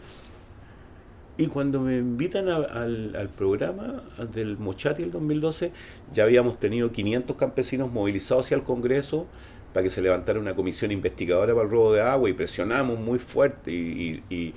Y 1.41 1.47
cuando 1.47 1.81
me 1.81 1.97
invitan 1.97 2.49
al, 2.49 3.31
programa 3.35 4.03
del 4.31 4.59
Mochati 4.59 5.03
el 5.03 5.11
2012, 5.11 5.73
ya 6.13 6.25
habíamos 6.25 6.61
tenido 6.61 6.93
500 6.93 7.35
campesinos 7.37 7.91
movilizados 7.91 8.45
hacia 8.45 8.57
el 8.57 8.63
Congreso 8.63 9.27
para 9.73 9.83
que 9.83 9.89
se 9.89 10.03
levantara 10.03 10.39
una 10.39 10.55
comisión 10.55 10.93
investigadora 10.93 11.55
para 11.55 11.65
el 11.65 11.71
robo 11.71 11.95
de 11.95 12.03
agua 12.03 12.29
y 12.29 12.35
presionamos 12.35 12.99
muy 12.99 13.19
fuerte 13.19 13.73
y, 13.73 14.55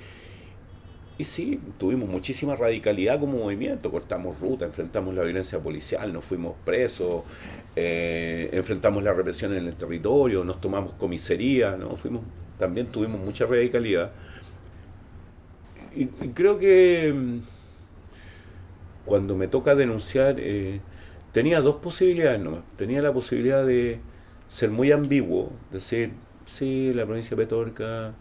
sí, 1.22 1.60
tuvimos 1.78 2.08
muchísima 2.08 2.56
radicalidad 2.56 3.20
como 3.20 3.38
movimiento, 3.38 3.92
cortamos 3.92 4.40
ruta, 4.40 4.64
enfrentamos 4.64 5.14
la 5.14 5.22
violencia 5.22 5.60
policial, 5.60 6.12
nos 6.12 6.24
fuimos 6.24 6.56
presos, 6.64 7.22
eh, 7.76 8.50
enfrentamos 8.52 9.04
la 9.04 9.12
represión 9.12 9.54
en 9.54 9.68
el 9.68 9.74
territorio, 9.74 10.42
nos 10.42 10.60
tomamos 10.60 10.94
comisaría, 10.94 11.76
¿no? 11.76 11.94
fuimos, 11.94 12.22
también 12.58 12.88
tuvimos 12.88 13.20
mucha 13.20 13.46
radicalidad 13.46 14.10
y, 15.96 16.06
creo 16.06 16.58
que 16.58 17.12
mm, 17.14 17.38
cuando 19.04 19.36
me 19.36 19.48
toca 19.48 19.74
denunciar, 19.74 20.36
eh, 20.38 20.80
tenía 21.32 21.60
dos 21.60 21.76
posibilidades 21.76 22.40
nomás. 22.40 22.62
Tenía 22.76 23.02
la 23.02 23.12
posibilidad 23.12 23.64
de 23.64 24.00
ser 24.48 24.70
muy 24.70 24.92
ambiguo, 24.92 25.52
decir, 25.72 26.12
sí, 26.46 26.92
la 26.94 27.06
provincia 27.06 27.36
de 27.36 27.44
Petorca 27.44 28.14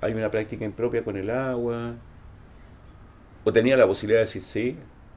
hay 0.00 0.12
una 0.12 0.30
práctica 0.30 0.64
impropia 0.64 1.04
con 1.04 1.16
el 1.16 1.30
agua. 1.30 1.94
O 3.44 3.52
tenía 3.52 3.76
la 3.76 3.86
posibilidad 3.86 4.20
de 4.20 4.26
decir, 4.26 4.42
sí, 4.42 4.76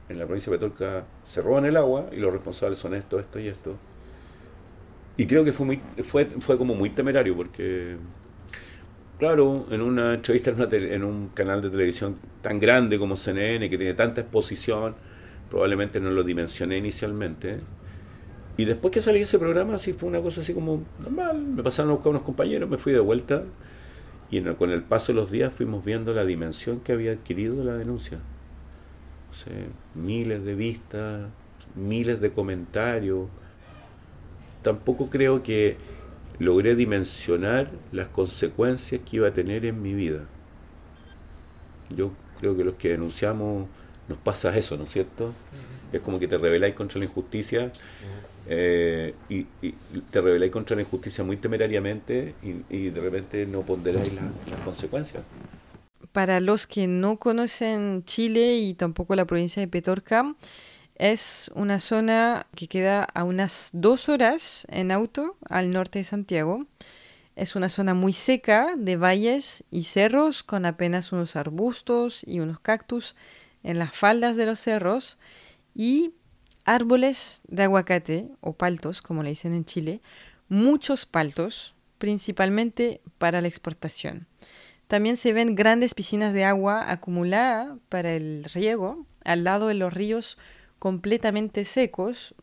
en 0.10 0.19
la 0.19 0.25
provincia 0.25 0.51
de 0.51 0.57
Petorca 0.57 1.05
se 1.27 1.41
roban 1.41 1.65
el 1.65 1.77
agua 1.77 2.10
y 2.12 2.17
los 2.17 2.31
responsables 2.31 2.79
son 2.79 2.93
esto, 2.93 3.19
esto 3.19 3.39
y 3.39 3.48
esto. 3.48 3.75
Y 5.17 5.25
creo 5.25 5.43
que 5.43 5.53
fue, 5.53 5.65
muy, 5.65 5.81
fue, 6.03 6.25
fue 6.25 6.57
como 6.57 6.75
muy 6.75 6.91
temerario 6.91 7.36
porque 7.36 7.98
Claro, 9.19 9.65
en 9.72 9.81
una 9.81 10.13
entrevista 10.13 10.51
en, 10.51 11.03
un 11.03 11.29
canal 11.29 11.60
de 11.60 11.72
televisión 11.72 12.17
tan 12.43 12.60
grande 12.60 13.00
como 13.00 13.15
CNN, 13.15 13.67
que 13.67 13.75
tiene 13.75 13.96
tanta 13.96 14.22
exposición, 14.22 14.93
probablemente 15.50 16.00
no 16.00 16.12
lo 16.12 16.24
dimensioné 16.24 16.77
inicialmente. 16.77 17.62
Y 18.57 18.65
después 18.65 18.91
que 18.91 19.01
salí 19.01 19.22
ese 19.22 19.39
programa, 19.39 19.75
así 19.75 19.93
fue 19.93 20.07
una 20.10 20.22
cosa 20.22 20.41
así 20.41 20.53
como 20.53 20.84
normal. 21.00 21.41
Me 21.41 21.63
pasaron 21.63 21.91
a 21.91 21.93
buscar 21.96 22.12
unos 22.12 22.22
compañeros, 22.22 22.69
me 22.69 22.77
fui 22.77 22.93
de 22.93 23.00
vuelta. 23.00 23.43
Y 24.29 24.41
con 24.41 24.72
el 24.72 24.84
paso 24.84 25.13
de 25.13 25.19
los 25.19 25.31
días 25.31 25.53
fuimos 25.53 25.86
viendo 25.86 26.13
la 26.13 26.25
dimensión 26.25 26.79
que 26.81 26.91
había 26.91 27.13
adquirido 27.13 27.63
la 27.63 27.75
denuncia. 27.75 28.19
miles 29.96 30.43
de 30.43 30.55
vistas, 30.55 31.29
miles 31.75 32.19
de 32.19 32.31
comentarios. 32.31 33.29
Tampoco 34.63 35.10
creo 35.10 35.43
que 35.43 35.77
logré 36.39 36.75
dimensionar 36.75 37.72
las 37.91 38.10
consecuencias 38.10 39.01
que 39.05 39.17
iba 39.17 39.27
a 39.29 39.34
tener 39.34 39.65
en 39.65 39.81
mi 39.81 39.93
vida. 39.93 40.25
Yo 41.96 42.12
creo 42.39 42.57
que 42.57 42.63
los 42.63 42.75
que 42.75 42.89
denunciamos 42.89 43.67
nos 44.10 44.17
pasa 44.17 44.55
eso, 44.57 44.77
¿no 44.77 44.84
es 44.84 44.91
cierto? 44.91 45.34
Es 45.91 46.01
como 46.01 46.19
que 46.19 46.27
te 46.27 46.38
rebeláis 46.38 46.75
contra 46.75 47.00
la 47.00 47.05
injusticia 47.05 47.72
eh, 48.50 49.13
y, 49.30 49.46
te 50.12 50.22
rebeláis 50.22 50.51
contra 50.51 50.75
la 50.75 50.82
injusticia 50.82 51.24
muy 51.24 51.38
temerariamente 51.38 52.36
y, 52.70 52.89
de 52.89 53.01
repente 53.01 53.46
no 53.46 53.62
ponderáis 53.62 54.13
las 54.13 54.60
consecuencias. 54.63 55.24
Para 56.12 56.39
los 56.39 56.66
que 56.66 56.88
no 56.88 57.18
conocen 57.18 58.04
Chile 58.06 58.58
y 58.58 58.74
tampoco 58.74 59.16
la 59.16 59.25
provincia 59.25 59.62
de 59.62 59.68
Petorca, 59.68 60.36
es 60.96 61.51
una 61.54 61.80
zona 61.80 62.48
que 62.56 62.68
queda 62.68 63.04
a 63.04 63.24
unas 63.24 63.70
dos 63.74 64.10
horas 64.10 64.66
en 64.70 64.92
auto 64.92 65.38
al 65.48 65.72
norte 65.72 66.00
de 66.00 66.06
Santiago. 66.06 66.66
Es 67.36 67.56
una 67.56 67.70
zona 67.70 67.94
muy 67.94 68.13
seca 68.13 68.74
de 68.75 68.96
valles 68.96 69.63
y 69.70 69.84
cerros 69.84 70.42
con 70.42 70.66
apenas 70.66 71.12
unos 71.12 71.36
arbustos 71.36 72.24
y 72.25 72.39
unos 72.39 72.60
cactus 72.60 73.16
en 73.62 73.77
las 73.77 73.96
faldas 73.96 74.38
de 74.38 74.48
los 74.48 74.60
cerros 74.60 75.20
y 75.75 76.13
árboles 76.68 77.42
de 77.48 77.64
aguacate 77.64 78.28
o 78.42 78.54
paltos, 78.54 79.02
como 79.02 79.24
le 79.24 79.30
dicen 79.30 79.54
en 79.54 79.66
Chile, 79.66 80.02
muchos 80.50 81.06
paltos, 81.06 81.74
principalmente 81.98 83.02
para 83.18 83.42
la 83.42 83.48
exportación. 83.48 84.28
también 84.88 85.18
se 85.18 85.34
ven 85.34 85.56
grandes 85.56 85.94
piscinas 85.94 86.34
de 86.34 86.46
agua 86.46 86.90
acumulada 86.90 87.78
para 87.90 88.14
el 88.14 88.46
riego 88.46 89.06
al 89.26 89.44
lado 89.44 89.68
de 89.68 89.74
los 89.74 89.94
ríos 89.94 90.38
completamente 90.80 91.66
secos. 91.66 92.34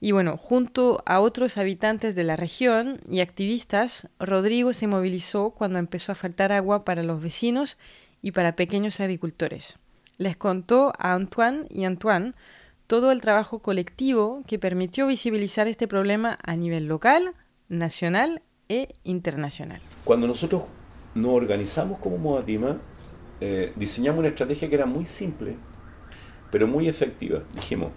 Y 0.00 0.12
bueno, 0.12 0.38
junto 0.38 1.02
a 1.04 1.20
otros 1.20 1.58
habitantes 1.58 2.14
de 2.14 2.24
la 2.24 2.36
región 2.36 3.00
y 3.06 3.20
activistas, 3.20 4.08
Rodrigo 4.18 4.72
se 4.72 4.86
movilizó 4.86 5.50
cuando 5.50 5.78
empezó 5.78 6.12
a 6.12 6.14
faltar 6.14 6.52
agua 6.52 6.84
para 6.84 7.02
los 7.02 7.20
vecinos 7.20 7.76
y 8.22 8.32
para 8.32 8.56
pequeños 8.56 9.00
agricultores. 9.00 9.78
Les 10.16 10.36
contó 10.36 10.92
a 10.98 11.12
Antoine 11.12 11.66
y 11.68 11.84
Antoine 11.84 12.32
todo 12.88 13.12
el 13.12 13.20
trabajo 13.20 13.60
colectivo 13.60 14.42
que 14.46 14.58
permitió 14.58 15.06
visibilizar 15.06 15.68
este 15.68 15.86
problema 15.86 16.38
a 16.42 16.56
nivel 16.56 16.86
local, 16.86 17.34
nacional 17.68 18.42
e 18.70 18.94
internacional. 19.04 19.80
Cuando 20.04 20.26
nosotros 20.26 20.62
nos 21.14 21.32
organizamos 21.32 21.98
como 21.98 22.16
Modatima, 22.16 22.78
eh, 23.42 23.72
diseñamos 23.76 24.20
una 24.20 24.28
estrategia 24.28 24.70
que 24.70 24.74
era 24.74 24.86
muy 24.86 25.04
simple, 25.04 25.56
pero 26.50 26.66
muy 26.66 26.88
efectiva. 26.88 27.42
Dijimos, 27.54 27.90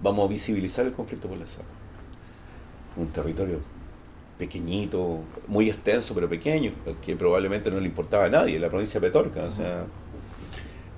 vamos 0.00 0.26
a 0.26 0.28
visibilizar 0.28 0.86
el 0.86 0.92
conflicto 0.92 1.26
por 1.26 1.36
la 1.36 1.44
aguas. 1.44 1.66
Un 2.96 3.08
territorio 3.08 3.60
pequeñito, 4.38 5.20
muy 5.48 5.68
extenso, 5.70 6.14
pero 6.14 6.28
pequeño, 6.28 6.72
que 7.04 7.16
probablemente 7.16 7.70
no 7.72 7.80
le 7.80 7.86
importaba 7.86 8.26
a 8.26 8.28
nadie, 8.28 8.60
la 8.60 8.68
provincia 8.68 9.00
de 9.00 9.08
Petorca, 9.08 9.44
o 9.44 9.50
sea, 9.50 9.86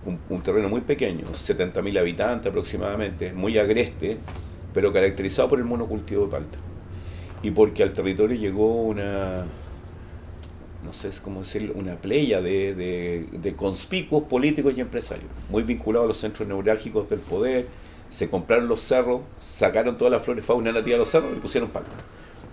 un, 0.04 0.42
terreno 0.42 0.68
muy 0.68 0.80
pequeño, 0.82 1.26
70.000 1.32 1.98
habitantes 1.98 2.50
aproximadamente, 2.50 3.32
muy 3.32 3.58
agreste, 3.58 4.18
pero 4.72 4.92
caracterizado 4.92 5.48
por 5.48 5.58
el 5.58 5.64
monocultivo 5.64 6.26
de 6.26 6.30
palta. 6.30 6.58
Y 7.42 7.50
porque 7.50 7.82
al 7.82 7.92
territorio 7.92 8.36
llegó 8.36 8.82
una, 8.82 9.46
no 10.84 10.92
sé 10.92 11.10
cómo 11.22 11.40
decirlo, 11.40 11.74
una 11.74 11.96
playa 11.96 12.40
de, 12.40 13.26
de, 13.30 13.56
conspicuos 13.56 14.24
políticos 14.24 14.74
y 14.76 14.80
empresarios, 14.80 15.30
muy 15.50 15.62
vinculados 15.62 16.04
a 16.04 16.08
los 16.08 16.18
centros 16.18 16.48
neurálgicos 16.48 17.08
del 17.10 17.20
poder, 17.20 17.66
se 18.08 18.30
compraron 18.30 18.68
los 18.68 18.80
cerros, 18.80 19.20
sacaron 19.38 19.98
todas 19.98 20.12
las 20.12 20.22
flores 20.22 20.44
fauna 20.44 20.72
nativa 20.72 20.94
de 20.94 20.98
los 20.98 21.10
cerros 21.10 21.30
y 21.32 21.40
pusieron 21.40 21.68
palta. 21.70 21.90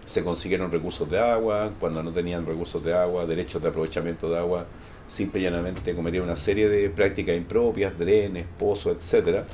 Se 0.06 0.24
consiguieron 0.24 0.72
recursos 0.72 1.10
de 1.10 1.20
agua, 1.20 1.72
cuando 1.80 2.04
no 2.04 2.12
tenían 2.12 2.46
recursos 2.46 2.84
de 2.84 2.94
agua, 2.94 3.26
derechos 3.26 3.62
de 3.62 3.70
aprovechamiento 3.70 4.30
de 4.30 4.38
agua, 4.38 4.68
simple 5.08 5.42
y 5.42 5.44
llanamente 5.44 5.94
una 5.94 6.36
serie 6.36 6.70
de 6.70 6.90
prácticas 6.90 7.36
impropias, 7.36 7.98
drenes, 7.98 8.46
pozos, 8.58 8.98
etcétera. 8.98 9.46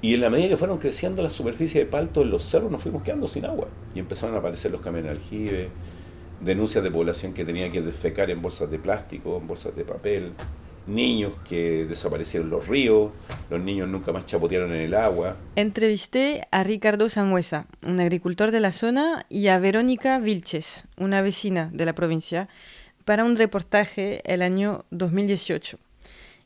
Y 0.00 0.14
en 0.14 0.20
la 0.20 0.30
medida 0.30 0.48
que 0.48 0.56
fueron 0.56 0.78
creciendo 0.78 1.22
la 1.22 1.30
superficie 1.30 1.80
de 1.80 1.86
palto 1.86 2.22
en 2.22 2.30
los 2.30 2.42
cerros, 2.42 2.70
nos 2.70 2.82
fuimos 2.82 3.02
quedando 3.02 3.28
sin 3.28 3.44
agua. 3.44 3.68
Y 3.94 4.00
empezaron 4.00 4.34
a 4.34 4.38
aparecer 4.38 4.72
los 4.72 4.80
camiones 4.80 5.12
aljibe, 5.12 5.68
denuncias 6.40 6.82
de 6.82 6.90
población 6.90 7.32
que 7.32 7.44
tenía 7.44 7.70
que 7.70 7.80
defecar 7.80 8.30
en 8.30 8.42
bolsas 8.42 8.68
de 8.70 8.78
plástico, 8.80 9.38
en 9.40 9.46
bolsas 9.46 9.76
de 9.76 9.84
papel, 9.84 10.32
niños 10.86 11.34
que 11.48 11.86
desaparecieron 11.86 12.50
los 12.50 12.66
ríos, 12.66 13.12
los 13.50 13.60
niños 13.60 13.88
nunca 13.88 14.12
más 14.12 14.26
chapotearon 14.26 14.72
en 14.72 14.80
el 14.80 14.94
agua. 14.94 15.36
Entrevisté 15.54 16.48
a 16.50 16.64
Ricardo 16.64 17.08
Sanhuesa, 17.08 17.66
un 17.86 18.00
agricultor 18.00 18.50
de 18.50 18.60
la 18.60 18.72
zona, 18.72 19.24
y 19.28 19.48
a 19.48 19.58
Verónica 19.60 20.18
Vilches, 20.18 20.86
una 20.96 21.22
vecina 21.22 21.70
de 21.72 21.84
la 21.84 21.94
provincia, 21.94 22.48
para 23.04 23.24
un 23.24 23.36
reportaje 23.36 24.22
el 24.24 24.42
año 24.42 24.84
2018. 24.90 25.78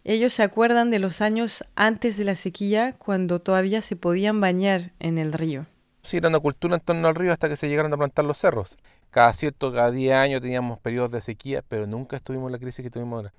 Ellos 0.05 0.33
se 0.33 0.43
acuerdan 0.43 0.91
de 0.91 0.99
los 0.99 1.21
años 1.21 1.65
antes 1.75 2.17
de 2.17 2.25
la 2.25 2.37
sequía, 2.37 2.95
cuando 2.97 3.41
todavía 3.41 3.83
se 3.83 3.97
podían 3.97 4.41
bañar 4.41 4.93
en 5.01 5.19
el 5.19 5.33
río. 5.33 5.67
Sí, 6.03 6.19
era 6.19 6.29
una 6.29 6.39
cultura 6.39 6.77
en 6.77 6.81
torno 6.81 7.09
al 7.09 7.17
río 7.17 7.33
hasta 7.33 7.49
que 7.49 7.57
se 7.57 7.69
llegaron 7.69 7.93
a 7.93 7.97
plantar 7.97 8.25
los 8.25 8.39
cerros. 8.39 8.77
Cada 9.11 9.33
cierto, 9.33 9.73
cada 9.73 9.91
10 9.91 10.15
años 10.15 10.41
teníamos 10.41 10.79
periodos 10.79 11.11
de 11.11 11.21
sequía, 11.21 11.65
pero 11.69 11.87
nunca 11.87 12.17
estuvimos 12.17 12.47
en 12.47 12.53
la 12.53 12.59
crisis 12.59 12.85
que 12.85 12.91
tuvimos 12.91 13.17
ahora. 13.17 13.33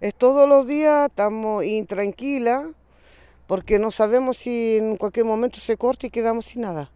Es 0.00 0.14
todos 0.14 0.48
los 0.48 0.66
días 0.66 1.10
estamos 1.10 1.64
intranquilas 1.64 2.66
porque 3.46 3.78
no 3.78 3.90
sabemos 3.90 4.38
si 4.38 4.78
en 4.78 4.96
cualquier 4.96 5.26
momento 5.26 5.60
se 5.60 5.76
corta 5.76 6.06
y 6.06 6.10
quedamos 6.10 6.46
sin 6.46 6.62
nada. 6.62 6.90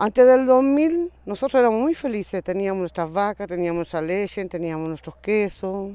Antes 0.00 0.28
del 0.28 0.46
2000 0.46 1.10
nosotros 1.26 1.58
éramos 1.58 1.80
muy 1.80 1.92
felices, 1.92 2.44
teníamos 2.44 2.78
nuestras 2.78 3.12
vacas, 3.12 3.48
teníamos 3.48 3.78
nuestra 3.78 4.00
leche, 4.00 4.44
teníamos 4.44 4.88
nuestros 4.88 5.16
quesos, 5.16 5.90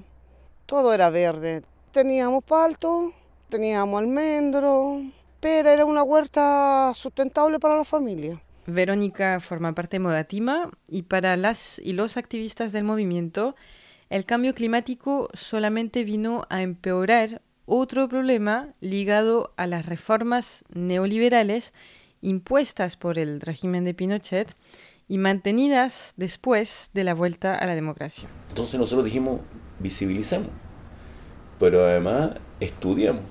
todo 0.65 0.93
era 0.93 1.09
verde. 1.09 1.63
Teníamos 1.93 2.43
palto, 2.43 3.13
teníamos 3.47 4.01
almendro, 4.01 5.01
pero 5.39 5.69
era 5.69 5.85
una 5.85 6.03
huerta 6.03 6.91
sustentable 6.93 7.61
para 7.61 7.77
la 7.77 7.85
familia. 7.85 8.41
Verónica 8.65 9.39
forma 9.39 9.71
parte 9.71 9.95
de 9.95 10.01
Modatima 10.01 10.69
y 10.89 11.03
para 11.03 11.37
las 11.37 11.79
y 11.79 11.93
los 11.93 12.17
activistas 12.17 12.73
del 12.73 12.83
movimiento, 12.83 13.55
el 14.09 14.25
cambio 14.25 14.53
climático 14.53 15.29
solamente 15.33 16.03
vino 16.03 16.45
a 16.49 16.61
empeorar 16.61 17.41
otro 17.65 18.09
problema 18.09 18.73
ligado 18.81 19.53
a 19.55 19.65
las 19.65 19.85
reformas 19.85 20.65
neoliberales 20.73 21.73
impuestas 22.23 22.97
por 22.97 23.19
el 23.19 23.41
régimen 23.41 23.83
de 23.83 23.93
Pinochet 23.93 24.55
y 25.07 25.17
mantenidas 25.19 26.13
después 26.17 26.89
de 26.93 27.03
la 27.03 27.13
vuelta 27.13 27.55
a 27.55 27.67
la 27.67 27.75
democracia. 27.75 28.27
Entonces 28.49 28.79
nosotros 28.79 29.05
dijimos, 29.05 29.41
visibilicemos, 29.79 30.47
pero 31.59 31.85
además 31.85 32.31
estudiamos 32.59 33.21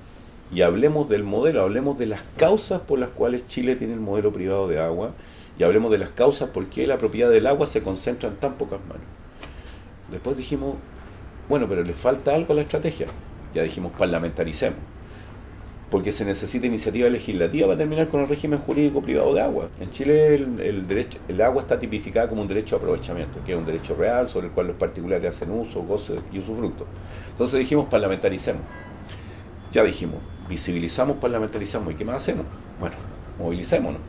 y 0.54 0.60
hablemos 0.62 1.08
del 1.08 1.24
modelo, 1.24 1.62
hablemos 1.62 1.98
de 1.98 2.06
las 2.06 2.22
causas 2.36 2.82
por 2.82 2.98
las 2.98 3.08
cuales 3.08 3.46
Chile 3.48 3.74
tiene 3.74 3.94
el 3.94 4.00
modelo 4.00 4.32
privado 4.32 4.68
de 4.68 4.78
agua 4.78 5.14
y 5.58 5.64
hablemos 5.64 5.90
de 5.90 5.98
las 5.98 6.10
causas 6.10 6.50
por 6.50 6.66
qué 6.66 6.86
la 6.86 6.98
propiedad 6.98 7.30
del 7.30 7.46
agua 7.46 7.66
se 7.66 7.82
concentra 7.82 8.28
en 8.28 8.36
tan 8.36 8.54
pocas 8.54 8.80
manos. 8.86 9.04
Después 10.10 10.36
dijimos, 10.36 10.76
bueno, 11.48 11.66
pero 11.68 11.82
le 11.82 11.94
falta 11.94 12.34
algo 12.34 12.52
a 12.52 12.56
la 12.56 12.62
estrategia. 12.62 13.06
Ya 13.54 13.62
dijimos, 13.62 13.92
parlamentaricemos. 13.98 14.91
Porque 15.92 16.10
se 16.10 16.24
necesita 16.24 16.66
iniciativa 16.66 17.06
legislativa 17.10 17.66
para 17.66 17.78
terminar 17.78 18.08
con 18.08 18.22
el 18.22 18.26
régimen 18.26 18.58
jurídico 18.58 19.02
privado 19.02 19.34
de 19.34 19.42
agua. 19.42 19.68
En 19.78 19.90
Chile 19.90 20.36
el, 20.36 20.88
derecho, 20.88 21.18
el 21.28 21.38
agua 21.42 21.60
está 21.60 21.78
tipificada 21.78 22.30
como 22.30 22.40
un 22.40 22.48
derecho 22.48 22.76
a 22.76 22.78
aprovechamiento, 22.78 23.40
que 23.44 23.52
es 23.52 23.58
un 23.58 23.66
derecho 23.66 23.94
real 23.94 24.26
sobre 24.26 24.46
el 24.46 24.54
cual 24.54 24.68
los 24.68 24.76
particulares 24.76 25.28
hacen 25.28 25.50
uso, 25.50 25.82
goce 25.82 26.14
y 26.32 26.38
usufructo. 26.38 26.86
Entonces 27.32 27.58
dijimos, 27.58 27.88
parlamentaricemos. 27.90 28.62
Ya 29.70 29.84
dijimos, 29.84 30.20
visibilizamos, 30.48 31.18
parlamentarizamos. 31.18 31.92
¿Y 31.92 31.96
qué 31.96 32.06
más 32.06 32.16
hacemos? 32.16 32.46
Bueno, 32.80 32.96
movilicémonos. 33.38 34.00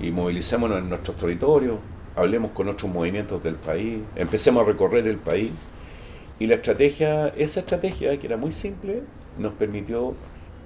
Y 0.00 0.10
movilicémonos 0.10 0.78
en 0.78 0.88
nuestros 0.88 1.18
territorios, 1.18 1.76
hablemos 2.16 2.52
con 2.52 2.70
otros 2.70 2.90
movimientos 2.90 3.42
del 3.42 3.56
país, 3.56 4.00
empecemos 4.16 4.62
a 4.62 4.66
recorrer 4.66 5.06
el 5.06 5.18
país. 5.18 5.50
Y 6.38 6.46
la 6.46 6.54
estrategia, 6.54 7.28
esa 7.36 7.60
estrategia, 7.60 8.18
que 8.18 8.26
era 8.26 8.38
muy 8.38 8.52
simple, 8.52 9.02
nos 9.38 9.52
permitió 9.52 10.14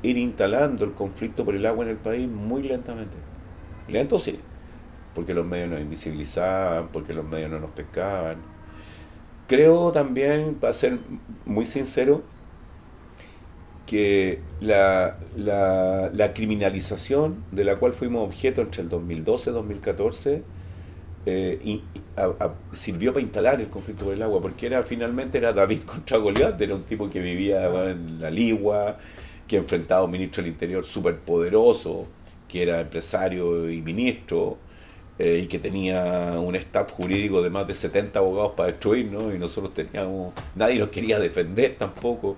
ir 0.03 0.17
instalando 0.17 0.85
el 0.85 0.93
conflicto 0.93 1.45
por 1.45 1.55
el 1.55 1.67
agua 1.67 1.85
en 1.85 1.91
el 1.91 1.97
país 1.97 2.29
muy 2.29 2.63
lentamente. 2.63 3.17
Lento 3.89 4.19
sí, 4.19 4.39
porque 5.15 5.35
los 5.35 5.47
medios 5.47 5.69
nos 5.69 5.81
invisibilizaban, 5.81 6.89
porque 6.89 7.13
los 7.13 7.25
medios 7.25 7.51
no 7.51 7.61
nos 7.61 7.71
pescaban. 7.71 8.37
Creo 9.47 9.91
también, 9.93 10.55
para 10.55 10.73
ser 10.73 10.99
muy 11.45 11.67
sincero, 11.67 12.23
que 13.87 14.41
la, 14.61 15.19
la, 15.37 16.11
la 16.15 16.33
criminalización 16.33 17.43
de 17.51 17.65
la 17.65 17.77
cual 17.77 17.93
fuimos 17.93 18.25
objeto 18.25 18.61
entre 18.61 18.83
el 18.83 18.89
2012 18.89 19.51
y 19.51 19.53
2014 19.53 20.43
eh, 21.27 21.61
y, 21.63 21.83
sirvió 22.73 23.13
para 23.13 23.23
instalar 23.23 23.61
el 23.61 23.69
conflicto 23.69 24.05
por 24.05 24.15
el 24.15 24.23
agua, 24.23 24.41
porque 24.41 24.67
era 24.67 24.83
finalmente 24.83 25.39
era 25.39 25.53
David 25.53 25.83
contra 25.87 26.19
Goliat, 26.19 26.61
era 26.61 26.75
un 26.75 26.83
tipo 26.83 27.11
que 27.11 27.21
vivía 27.21 27.67
en 27.91 28.21
la 28.21 28.31
Ligua, 28.31 28.99
que 29.51 29.57
enfrentaba 29.57 30.03
a 30.03 30.05
un 30.05 30.13
ministro 30.13 30.45
del 30.45 30.53
Interior 30.53 30.85
súper 30.85 31.19
poderoso, 31.19 32.07
que 32.47 32.63
era 32.63 32.81
empresario 32.81 33.69
y 33.69 33.83
ministro, 33.83 34.59
eh, 35.19 35.41
y 35.43 35.49
que 35.49 35.59
tenía 35.59 36.39
un 36.39 36.55
staff 36.55 36.93
jurídico 36.93 37.43
de 37.43 37.51
más 37.51 37.67
de 37.67 37.75
70 37.75 38.17
abogados 38.21 38.53
para 38.57 38.69
destruirnos, 38.69 39.35
y 39.35 39.41
nosotros 39.41 39.75
teníamos, 39.75 40.33
nadie 40.55 40.79
nos 40.79 40.91
quería 40.91 41.19
defender 41.19 41.75
tampoco, 41.77 42.37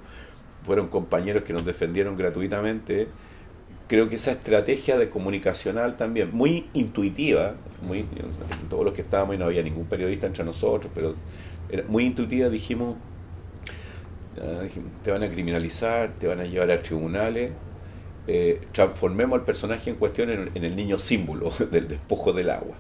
fueron 0.65 0.89
compañeros 0.89 1.43
que 1.43 1.53
nos 1.53 1.67
defendieron 1.67 2.17
gratuitamente. 2.17 3.09
Creo 3.89 4.09
que 4.09 4.15
esa 4.17 4.31
estrategia 4.31 4.97
de 4.97 5.11
comunicacional 5.11 5.99
también, 5.99 6.31
muy 6.33 6.71
intuitiva, 6.73 7.57
muy, 7.87 8.07
todos 8.71 8.87
los 8.87 8.95
que 8.95 9.03
estábamos 9.03 9.35
y 9.35 9.39
no 9.39 9.45
había 9.45 9.63
ningún 9.63 9.85
periodista 9.85 10.29
entre 10.29 10.45
nosotros, 10.45 10.91
pero 10.95 11.15
era 11.69 11.83
muy 11.89 12.07
intuitiva, 12.07 12.49
dijimos, 12.49 12.97
te 15.03 15.11
van 15.11 15.23
a 15.23 15.31
criminalizar, 15.31 16.13
te 16.19 16.27
van 16.27 16.41
a 16.41 16.45
llevar 16.45 16.71
a 16.71 16.83
tribunales, 16.83 17.53
eh, 18.27 18.61
transformemos 18.73 19.39
al 19.39 19.45
personaje 19.45 19.91
en 19.91 19.97
cuestión 19.97 20.31
en, 20.31 20.65
el 20.65 20.77
niño 20.77 20.99
símbolo 20.99 21.51
del 21.71 21.89
despojo 21.89 22.33
del 22.33 22.51
agua. 22.51 22.77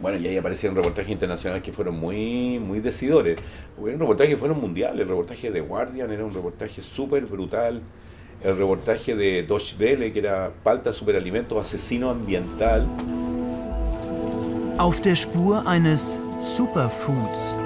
Bueno, 0.00 0.18
y 0.18 0.26
ahí 0.26 0.36
aparecieron 0.36 0.76
reportajes 0.76 1.12
internacionales 1.12 1.62
que 1.62 1.72
fueron 1.72 1.96
muy, 1.96 2.58
muy 2.58 2.80
decidores. 2.80 3.38
Hubo 3.78 3.86
reportajes 3.86 4.34
que 4.34 4.38
fueron 4.38 4.60
mundiales. 4.60 5.02
El 5.02 5.08
reportaje 5.08 5.52
de 5.52 5.60
Guardian 5.60 6.10
era 6.10 6.24
un 6.24 6.34
reportaje 6.34 6.82
súper 6.82 7.26
brutal 7.26 7.80
el 8.44 8.58
reportaje 8.58 9.14
de 9.14 9.42
Deutsche 9.42 9.74
Welle, 9.78 10.12
que 10.12 10.18
era 10.18 10.52
Palta 10.62 10.92
Superalimentos, 10.92 11.58
asesino 11.58 12.10
ambiental. 12.10 12.86
Auf 14.78 15.00
der 15.00 15.16
Spur 15.16 15.62
eines 15.66 16.20
Superfoods. 16.42 17.63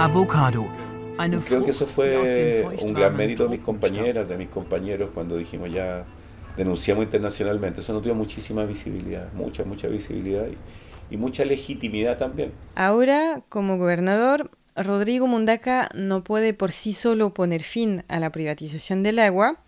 Avocado. 0.00 0.66
Creo 1.46 1.62
que 1.62 1.72
eso 1.72 1.86
fue 1.86 2.64
un 2.82 2.94
gran 2.94 3.14
mérito 3.14 3.42
de 3.42 3.50
mis 3.50 3.60
compañeras, 3.60 4.26
de 4.30 4.38
mis 4.38 4.48
compañeros, 4.48 5.10
cuando 5.12 5.36
dijimos 5.36 5.70
ya 5.70 6.06
denunciamos 6.56 7.04
internacionalmente. 7.04 7.82
Eso 7.82 7.92
nos 7.92 8.02
dio 8.02 8.14
muchísima 8.14 8.64
visibilidad, 8.64 9.30
mucha, 9.34 9.62
mucha 9.64 9.88
visibilidad 9.88 10.46
y, 10.46 11.14
y 11.14 11.18
mucha 11.18 11.44
legitimidad 11.44 12.16
también. 12.16 12.52
Ahora, 12.76 13.42
como 13.50 13.76
gobernador, 13.76 14.50
Rodrigo 14.74 15.26
Mundaca 15.26 15.90
no 15.94 16.24
puede 16.24 16.54
por 16.54 16.72
sí 16.72 16.94
solo 16.94 17.34
poner 17.34 17.62
fin 17.62 18.02
a 18.08 18.20
la 18.20 18.32
privatización 18.32 19.02
del 19.02 19.18
agua, 19.18 19.58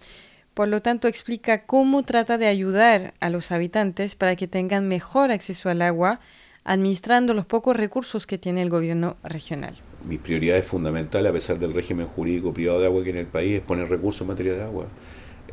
por 0.55 0.69
lo 0.69 0.81
tanto 0.81 1.09
explica 1.09 1.67
cómo 1.67 2.05
trata 2.05 2.39
de 2.39 2.47
ayudar 2.47 3.13
a 3.21 3.29
los 3.29 3.53
habitantes 3.53 4.15
para 4.15 4.35
que 4.37 4.49
tengan 4.49 4.89
mejor 4.89 5.31
acceso 5.31 5.69
al 5.69 5.83
agua, 5.83 6.21
administrando 6.65 7.35
los 7.35 7.45
pocos 7.45 7.77
recursos 7.77 8.27
que 8.27 8.39
tiene 8.39 8.63
el 8.63 8.71
gobierno 8.71 9.19
regional 9.23 9.77
mi 10.09 10.19
prioridad 10.19 10.59
es 10.59 10.67
fundamental, 10.67 11.27
a 11.27 11.33
pesar 11.33 11.59
del 11.59 11.73
régimen 11.73 12.07
jurídico 12.07 12.53
privado 12.53 12.81
de 12.81 12.87
agua 12.87 13.05
que 13.05 13.11
en 13.11 13.19
el 13.19 13.27
país, 13.27 13.57
es 13.57 13.61
poner 13.61 13.89
recursos 13.89 14.23
en 14.23 14.29
materia 14.29 14.55
de 14.55 14.63
agua. 14.63 14.87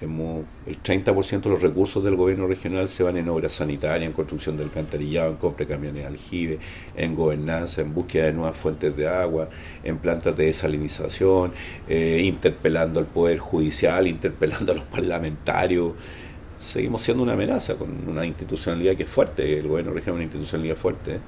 el 0.02 0.08
30% 0.08 1.42
de 1.42 1.50
los 1.50 1.62
recursos 1.62 2.02
del 2.04 2.16
gobierno 2.16 2.48
regional 2.48 2.88
se 2.88 3.04
van 3.04 3.18
en 3.18 3.28
obras 3.28 3.54
sanitarias, 3.54 4.08
en 4.08 4.14
construcción 4.14 4.56
del 4.56 4.68
alcantarillado, 4.68 5.32
en 5.32 5.38
compra 5.38 5.66
de 5.66 5.74
camiones 5.74 6.04
de 6.04 6.08
aljibe, 6.08 6.60
en 6.96 7.16
gobernanza, 7.16 7.82
en 7.82 7.94
búsqueda 7.94 8.26
de 8.26 8.34
nuevas 8.34 8.58
fuentes 8.58 8.96
de 8.96 9.08
agua, 9.08 9.50
en 9.84 9.98
plantas 9.98 10.38
de 10.38 10.46
desalinización, 10.46 11.52
eh, 11.88 12.22
interpelando 12.24 13.00
al 13.00 13.08
Poder 13.08 13.40
Judicial, 13.40 14.08
interpelando 14.08 14.72
a 14.72 14.76
los 14.76 14.86
parlamentarios. 14.86 15.94
Seguimos 16.58 17.02
siendo 17.02 17.24
una 17.24 17.34
amenaza 17.34 17.76
con 17.76 17.90
una 18.08 18.26
institucionalidad 18.26 18.96
que 18.96 19.04
es 19.04 19.10
fuerte, 19.10 19.60
el 19.60 19.68
gobierno 19.68 19.92
regional 19.92 20.16
es 20.16 20.16
una 20.16 20.24
institucionalidad 20.24 20.76
fuerte. 20.76 21.20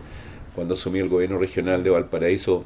Cuando 0.55 0.73
asumí 0.73 0.99
el 0.99 1.09
gobierno 1.09 1.37
regional 1.37 1.83
de 1.83 1.89
Valparaíso, 1.89 2.65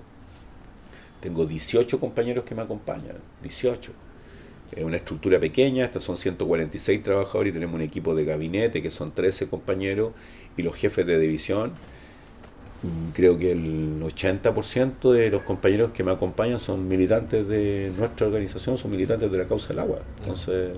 tengo 1.25 1.47
18 1.47 1.99
compañeros 1.99 2.45
que 2.45 2.53
me 2.53 2.61
acompañan, 2.61 3.15
18. 3.41 3.91
Es 4.75 4.83
una 4.83 4.97
estructura 4.97 5.39
pequeña, 5.39 5.85
estas 5.85 6.03
son 6.03 6.17
146 6.17 7.01
trabajadores 7.01 7.49
y 7.49 7.53
tenemos 7.53 7.73
un 7.73 7.81
equipo 7.81 8.13
de 8.13 8.25
gabinete 8.25 8.83
que 8.83 8.91
son 8.91 9.11
13 9.11 9.47
compañeros 9.47 10.11
y 10.55 10.61
los 10.61 10.75
jefes 10.75 11.03
de 11.07 11.17
división. 11.17 11.71
Mm, 12.83 13.09
creo 13.15 13.39
que 13.39 13.53
el 13.53 14.03
80% 14.03 15.13
de 15.13 15.31
los 15.31 15.41
compañeros 15.41 15.93
que 15.93 16.03
me 16.03 16.11
acompañan 16.11 16.59
son 16.59 16.87
militantes 16.87 17.47
de 17.47 17.91
nuestra 17.97 18.27
organización, 18.27 18.77
son 18.77 18.91
militantes 18.91 19.31
de 19.31 19.37
la 19.39 19.45
causa 19.45 19.69
del 19.69 19.79
agua. 19.79 20.01
Entonces, 20.19 20.73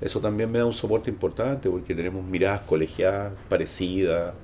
eso 0.00 0.18
también 0.18 0.50
me 0.50 0.58
da 0.58 0.66
un 0.66 0.72
soporte 0.72 1.10
importante 1.10 1.70
porque 1.70 1.94
tenemos 1.94 2.24
miradas 2.24 2.62
colegiadas, 2.62 3.34
parecidas, 3.48 4.34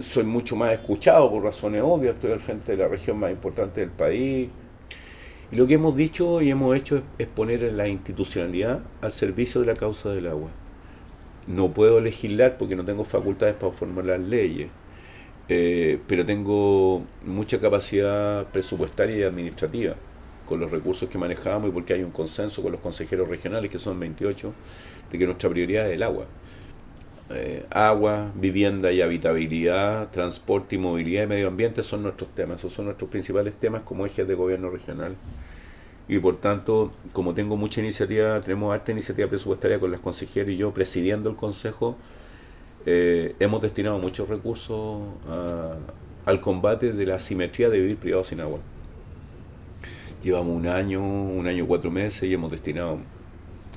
soy 0.00 0.24
mucho 0.24 0.56
más 0.56 0.72
escuchado 0.72 1.30
por 1.30 1.44
razones 1.44 1.82
obvias, 1.84 2.14
estoy 2.14 2.32
al 2.32 2.40
frente 2.40 2.72
de 2.72 2.78
la 2.78 2.88
región 2.88 3.18
más 3.18 3.30
importante 3.30 3.80
del 3.80 3.90
país. 3.90 4.48
Y 5.50 5.56
lo 5.56 5.66
que 5.66 5.74
hemos 5.74 5.96
dicho 5.96 6.42
y 6.42 6.50
hemos 6.50 6.76
hecho 6.76 7.02
es, 7.18 7.26
poner 7.28 7.62
la 7.72 7.88
institucionalidad 7.88 8.80
al 9.00 9.12
servicio 9.12 9.60
de 9.60 9.68
la 9.68 9.74
causa 9.74 10.10
del 10.10 10.26
agua. 10.26 10.50
No 11.46 11.72
puedo 11.72 12.00
legislar 12.00 12.58
porque 12.58 12.74
no 12.74 12.84
tengo 12.84 13.04
facultades 13.04 13.54
para 13.54 13.72
formular 13.72 14.18
leyes, 14.18 14.68
eh, 15.48 16.00
pero 16.08 16.26
tengo 16.26 17.04
mucha 17.24 17.60
capacidad 17.60 18.46
presupuestaria 18.46 19.16
y 19.16 19.22
administrativa 19.22 19.94
con 20.46 20.60
los 20.60 20.70
recursos 20.70 21.08
que 21.08 21.18
manejamos 21.18 21.68
y 21.68 21.72
porque 21.72 21.92
hay 21.92 22.02
un 22.02 22.10
consenso 22.10 22.62
con 22.62 22.72
los 22.72 22.80
consejeros 22.80 23.28
regionales, 23.28 23.70
que 23.70 23.78
son 23.78 24.00
28, 24.00 24.52
de 25.12 25.18
que 25.18 25.26
nuestra 25.26 25.50
prioridad 25.50 25.88
es 25.88 25.94
el 25.94 26.02
agua. 26.02 26.26
Eh, 27.28 27.66
agua, 27.70 28.30
vivienda 28.36 28.92
y 28.92 29.02
habitabilidad, 29.02 30.10
transporte 30.10 30.76
y 30.76 30.78
movilidad 30.78 31.24
y 31.24 31.26
medio 31.26 31.48
ambiente 31.48 31.82
son 31.82 32.04
nuestros 32.04 32.32
temas, 32.36 32.60
esos 32.60 32.72
son 32.72 32.84
nuestros 32.84 33.10
principales 33.10 33.54
temas 33.54 33.82
como 33.82 34.06
ejes 34.06 34.28
de 34.28 34.34
gobierno 34.34 34.70
regional. 34.70 35.16
Y 36.08 36.20
por 36.20 36.36
tanto, 36.36 36.92
como 37.12 37.34
tengo 37.34 37.56
mucha 37.56 37.80
iniciativa, 37.80 38.40
tenemos 38.40 38.72
alta 38.72 38.92
iniciativa 38.92 39.28
presupuestaria 39.28 39.80
con 39.80 39.90
las 39.90 40.00
consejeras 40.00 40.50
y 40.50 40.56
yo 40.56 40.72
presidiendo 40.72 41.28
el 41.28 41.34
consejo, 41.34 41.96
eh, 42.86 43.34
hemos 43.40 43.60
destinado 43.60 43.98
muchos 43.98 44.28
recursos 44.28 45.02
al 46.24 46.40
combate 46.40 46.92
de 46.92 47.06
la 47.06 47.16
asimetría 47.16 47.70
de 47.70 47.80
vivir 47.80 47.96
privado 47.96 48.22
sin 48.22 48.40
agua. 48.40 48.60
Llevamos 50.22 50.56
un 50.56 50.68
año, 50.68 51.02
un 51.02 51.48
año 51.48 51.64
y 51.64 51.66
cuatro 51.66 51.90
meses 51.90 52.22
y 52.22 52.34
hemos 52.34 52.52
destinado 52.52 52.98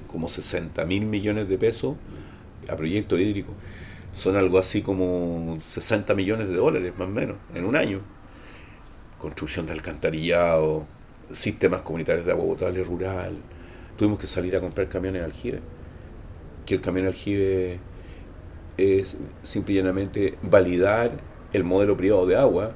como 0.07 0.29
60 0.29 0.85
mil 0.85 1.05
millones 1.07 1.49
de 1.49 1.57
pesos 1.57 1.95
a 2.69 2.75
proyecto 2.75 3.17
hídrico 3.17 3.53
son 4.13 4.36
algo 4.36 4.60
así 4.60 4.82
como 4.82 5.58
60 5.67 6.13
millones 6.15 6.49
de 6.49 6.55
dólares, 6.55 6.93
más 6.97 7.08
o 7.08 7.12
menos, 7.12 7.38
en 7.53 7.65
un 7.65 7.75
año. 7.75 8.01
Construcción 9.17 9.65
de 9.65 9.73
alcantarillado, 9.73 10.86
sistemas 11.32 11.82
comunitarios 11.82 12.25
de 12.25 12.32
agua 12.32 12.45
potable 12.45 12.84
rural. 12.84 13.38
Tuvimos 13.97 14.19
que 14.19 14.27
salir 14.27 14.55
a 14.55 14.62
comprar 14.62 14.88
camiones 14.89 15.21
de 15.21 15.25
aljibe. 15.25 15.60
Que 16.65 16.75
el 16.75 16.82
camión 16.82 17.05
de 17.05 17.10
aljibe 17.10 17.79
es 18.77 19.17
simplemente 19.43 20.38
validar 20.41 21.12
el 21.53 21.63
modelo 21.63 21.97
privado 21.97 22.25
de 22.25 22.36
agua, 22.36 22.71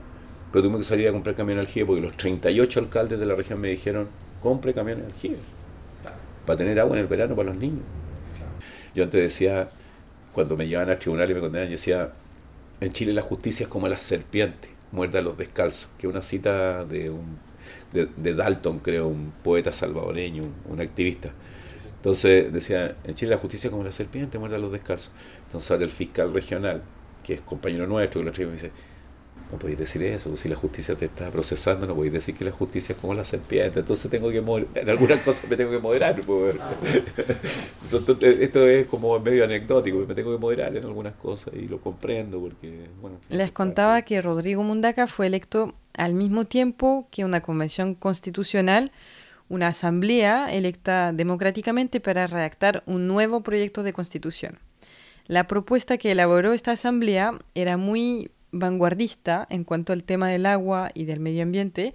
pero 0.52 0.62
tuvimos 0.62 0.82
que 0.82 0.88
salir 0.88 1.08
a 1.08 1.12
comprar 1.12 1.36
camiones 1.36 1.64
de 1.64 1.68
aljibe 1.68 1.86
porque 1.86 2.02
los 2.02 2.18
38 2.18 2.80
alcaldes 2.80 3.20
de 3.20 3.26
la 3.26 3.36
región 3.36 3.60
me 3.60 3.70
dijeron, 3.70 4.08
compre 4.42 4.74
camiones 4.74 5.06
de 5.06 5.12
aljibe, 5.14 5.38
para 6.46 6.58
tener 6.58 6.80
agua 6.80 6.96
en 6.98 7.02
el 7.02 7.08
verano 7.08 7.36
para 7.36 7.50
los 7.50 7.58
niños. 7.58 7.84
Yo 8.94 9.04
antes 9.04 9.22
decía, 9.22 9.70
cuando 10.34 10.58
me 10.58 10.68
llevaban 10.68 10.90
al 10.90 11.00
tribunal 11.00 11.30
y 11.30 11.34
me 11.34 11.40
condenaban, 11.40 11.70
yo 11.70 11.74
decía, 11.74 12.12
en 12.82 12.92
Chile 12.92 13.14
la 13.14 13.22
justicia 13.22 13.64
es 13.64 13.70
como 13.70 13.88
la 13.88 13.98
serpiente, 13.98 14.70
muerda 14.92 15.20
a 15.20 15.22
los 15.22 15.38
descalzos, 15.38 15.90
que 15.98 16.08
es 16.08 16.12
una 16.12 16.22
cita 16.22 16.84
de, 16.86 17.10
un, 17.10 17.38
de, 17.94 18.34
Dalton, 18.34 18.80
creo, 18.80 19.08
un 19.08 19.32
poeta 19.44 19.72
salvadoreño, 19.72 20.44
un, 20.68 20.82
activista. 20.82 21.32
Entonces 21.98 22.52
decía, 22.52 22.98
en 23.04 23.16
Chile 23.16 23.32
la 23.32 23.38
justicia 23.38 23.68
es 23.68 23.72
como 23.72 23.84
la 23.84 23.92
serpiente, 23.92 24.38
muerda 24.38 24.58
a 24.58 24.60
los 24.60 24.72
descalzos. 24.72 25.14
Entonces 25.46 25.72
ahora 25.72 25.86
el 25.86 25.92
fiscal 25.92 26.34
regional, 26.34 26.84
que 27.24 27.36
es 27.36 27.42
compañero 27.42 27.88
nuestro, 27.88 28.22
que 28.22 28.42
lo 28.42 28.48
me 28.48 28.54
dice, 28.54 28.72
no 29.54 29.60
podéis 29.60 29.78
decir 29.78 30.02
eso, 30.04 30.36
si 30.36 30.50
la 30.50 30.56
justicia 30.56 30.96
te 30.96 31.06
está 31.06 31.30
procesando, 31.30 31.86
no 31.86 31.94
podéis 31.96 32.14
decir 32.14 32.36
que 32.36 32.44
la 32.44 32.52
justicia 32.52 32.94
es 32.94 33.00
como 33.00 33.14
la 33.14 33.24
serpiente, 33.24 33.82
entonces 33.82 34.10
tengo 34.10 34.30
que 34.32 34.38
en 34.40 34.90
algunas 34.90 35.20
cosas 35.24 35.48
me 35.48 35.56
tengo 35.56 35.70
que 35.70 35.80
moderar. 35.80 36.20
Pues, 36.26 36.56
esto 37.84 38.68
es 38.68 38.88
como 38.88 39.20
medio 39.20 39.44
anecdótico, 39.44 40.00
me 40.08 40.16
tengo 40.16 40.32
que 40.32 40.40
moderar 40.40 40.76
en 40.76 40.84
algunas 40.84 41.14
cosas 41.14 41.54
y 41.54 41.68
lo 41.68 41.80
comprendo 41.80 42.40
porque, 42.40 42.88
bueno. 43.00 43.18
Les 43.30 43.52
contaba 43.52 44.02
que 44.02 44.22
Rodrigo 44.22 44.64
Mundaca 44.64 45.06
fue 45.06 45.28
electo 45.28 45.76
al 45.94 46.16
mismo 46.16 46.46
tiempo 46.46 47.08
que 47.12 47.24
una 47.24 47.42
convención 47.42 47.94
constitucional, 47.94 48.92
una 49.50 49.68
asamblea 49.68 50.52
electa 50.52 51.14
democráticamente 51.14 52.00
para 52.00 52.26
redactar 52.26 52.82
un 52.88 53.08
nuevo 53.08 53.42
proyecto 53.42 53.84
de 53.84 53.94
constitución. 53.94 54.58
La 55.28 55.46
propuesta 55.46 56.00
que 56.00 56.12
elaboró 56.12 56.54
esta 56.54 56.72
asamblea 56.72 57.38
era 57.54 57.78
muy 57.78 58.32
vanguardista 58.54 59.46
en 59.50 59.66
cuanto 59.66 59.92
al 59.92 60.04
tema 60.04 60.30
del 60.30 60.46
agua 60.46 60.92
y 60.94 61.04
del 61.04 61.20
medio 61.20 61.44
ambiente, 61.44 61.94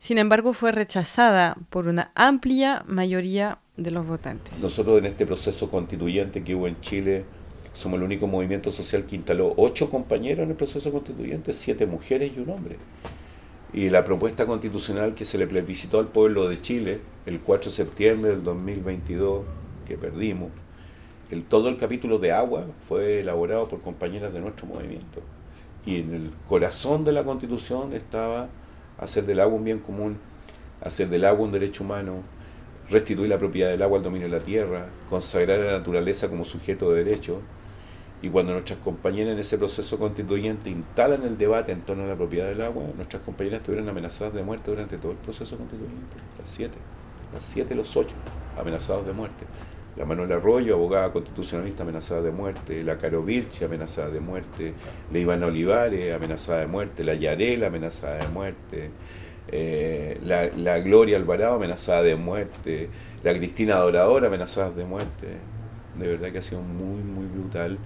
sin 0.00 0.18
embargo 0.18 0.52
fue 0.52 0.72
rechazada 0.72 1.56
por 1.68 1.86
una 1.86 2.10
amplia 2.14 2.82
mayoría 2.88 3.58
de 3.76 3.90
los 3.92 4.06
votantes. 4.06 4.58
Nosotros 4.60 4.98
en 4.98 5.06
este 5.06 5.26
proceso 5.26 5.70
constituyente 5.70 6.42
que 6.42 6.54
hubo 6.54 6.66
en 6.66 6.80
Chile 6.80 7.24
somos 7.74 7.98
el 7.98 8.04
único 8.04 8.26
movimiento 8.26 8.72
social 8.72 9.04
que 9.04 9.14
instaló 9.14 9.54
ocho 9.56 9.90
compañeros 9.90 10.42
en 10.44 10.50
el 10.50 10.56
proceso 10.56 10.90
constituyente, 10.90 11.52
siete 11.52 11.86
mujeres 11.86 12.32
y 12.36 12.40
un 12.40 12.50
hombre. 12.50 12.76
Y 13.72 13.90
la 13.90 14.02
propuesta 14.02 14.46
constitucional 14.46 15.14
que 15.14 15.24
se 15.24 15.38
le 15.38 15.46
plebiscitó 15.46 16.00
al 16.00 16.08
pueblo 16.08 16.48
de 16.48 16.60
Chile 16.60 17.00
el 17.26 17.38
4 17.38 17.70
de 17.70 17.76
septiembre 17.76 18.30
del 18.32 18.42
2022, 18.42 19.44
que 19.86 19.96
perdimos, 19.96 20.50
todo 21.48 21.68
el 21.68 21.76
capítulo 21.76 22.18
de 22.18 22.32
agua 22.32 22.66
fue 22.88 23.20
elaborado 23.20 23.68
por 23.68 23.80
compañeras 23.80 24.32
de 24.32 24.40
nuestro 24.40 24.66
movimiento 24.66 25.22
y 25.86 26.00
en 26.00 26.14
el 26.14 26.30
corazón 26.48 27.04
de 27.04 27.12
la 27.12 27.24
constitución 27.24 27.92
estaba 27.92 28.48
hacer 28.98 29.24
del 29.24 29.40
agua 29.40 29.56
un 29.56 29.64
bien 29.64 29.78
común, 29.78 30.18
hacer 30.82 31.08
del 31.08 31.24
agua 31.24 31.46
un 31.46 31.52
derecho 31.52 31.84
humano, 31.84 32.22
restituir 32.90 33.28
la 33.28 33.38
propiedad 33.38 33.70
del 33.70 33.82
agua 33.82 33.98
al 33.98 34.04
dominio 34.04 34.28
de 34.28 34.38
la 34.38 34.44
tierra, 34.44 34.88
consagrar 35.08 35.60
a 35.60 35.64
la 35.64 35.72
naturaleza 35.78 36.28
como 36.28 36.44
sujeto 36.44 36.92
de 36.92 37.04
derecho. 37.04 37.40
Y 38.22 38.28
cuando 38.28 38.52
nuestras 38.52 38.78
compañeras 38.80 39.32
en 39.32 39.38
ese 39.38 39.56
proceso 39.56 39.98
constituyente 39.98 40.68
instalan 40.68 41.22
el 41.22 41.38
debate 41.38 41.72
en 41.72 41.80
torno 41.80 42.04
a 42.04 42.06
la 42.06 42.16
propiedad 42.16 42.48
del 42.48 42.60
agua, 42.60 42.84
nuestras 42.94 43.22
compañeras 43.22 43.60
estuvieron 43.60 43.88
amenazadas 43.88 44.34
de 44.34 44.42
muerte 44.42 44.70
durante 44.70 44.98
todo 44.98 45.12
el 45.12 45.18
proceso 45.18 45.56
constituyente, 45.56 46.16
las 46.38 46.50
siete, 46.50 46.76
las 47.32 47.42
siete 47.42 47.74
los 47.74 47.96
ocho, 47.96 48.14
amenazados 48.58 49.06
de 49.06 49.14
muerte 49.14 49.46
la 49.96 50.04
Manuela 50.04 50.36
Arroyo, 50.36 50.74
abogada 50.74 51.12
constitucionalista 51.12 51.82
amenazada 51.82 52.22
de 52.22 52.30
muerte, 52.30 52.82
la 52.84 52.96
Caro 52.96 53.22
Vilche 53.22 53.64
amenazada 53.64 54.10
de 54.10 54.20
muerte, 54.20 54.74
la 55.12 55.18
Ivana 55.18 55.46
Olivares 55.46 56.14
amenazada 56.14 56.60
de 56.60 56.66
muerte, 56.66 57.04
la 57.04 57.14
Yarela 57.14 57.66
amenazada 57.66 58.18
de 58.18 58.28
muerte, 58.28 58.90
eh, 59.52 60.20
la, 60.24 60.78
Gloria 60.78 61.16
Alvarado 61.16 61.56
amenazada 61.56 62.02
de 62.02 62.16
muerte, 62.16 62.88
la 63.24 63.34
Cristina 63.34 63.76
Adoradora 63.76 64.28
amenazada 64.28 64.70
de 64.70 64.84
muerte. 64.84 65.26
De 65.98 66.08
verdad 66.08 66.30
que 66.30 66.38
ha 66.38 66.42
sido 66.42 66.62
muy, 66.62 67.02
muy 67.02 67.26
brutal. 67.26 67.76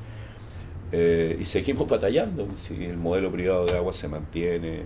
Eh, 0.92 1.36
y 1.40 1.44
seguimos 1.44 1.88
batallando, 1.88 2.48
si 2.56 2.84
el 2.84 2.98
modelo 2.98 3.32
privado 3.32 3.64
de 3.66 3.76
agua 3.76 3.92
se 3.92 4.08
mantiene, 4.08 4.82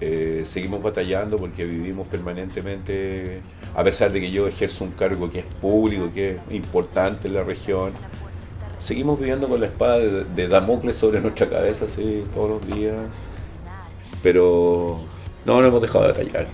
Eh, 0.00 0.42
seguimos 0.44 0.82
batallando 0.82 1.38
porque 1.38 1.64
vivimos 1.64 2.08
permanentemente, 2.08 3.40
a 3.74 3.84
pesar 3.84 4.10
de 4.10 4.20
que 4.20 4.30
yo 4.30 4.48
ejerzo 4.48 4.84
un 4.84 4.92
cargo 4.92 5.30
que 5.30 5.40
es 5.40 5.44
público, 5.44 6.10
que 6.12 6.30
es 6.30 6.36
importante 6.50 7.28
en 7.28 7.34
la 7.34 7.44
región, 7.44 7.92
seguimos 8.78 9.18
viviendo 9.18 9.48
con 9.48 9.60
la 9.60 9.66
espada 9.66 9.98
de, 9.98 10.24
de 10.24 10.48
Damocles 10.48 10.96
sobre 10.96 11.20
nuestra 11.20 11.48
cabeza, 11.48 11.88
sí, 11.88 12.24
todos 12.34 12.50
los 12.50 12.66
días. 12.66 12.94
Pero 14.22 15.00
no, 15.44 15.60
no 15.60 15.68
hemos 15.68 15.82
dejado 15.82 16.06
de 16.06 16.12
batallar. 16.12 16.46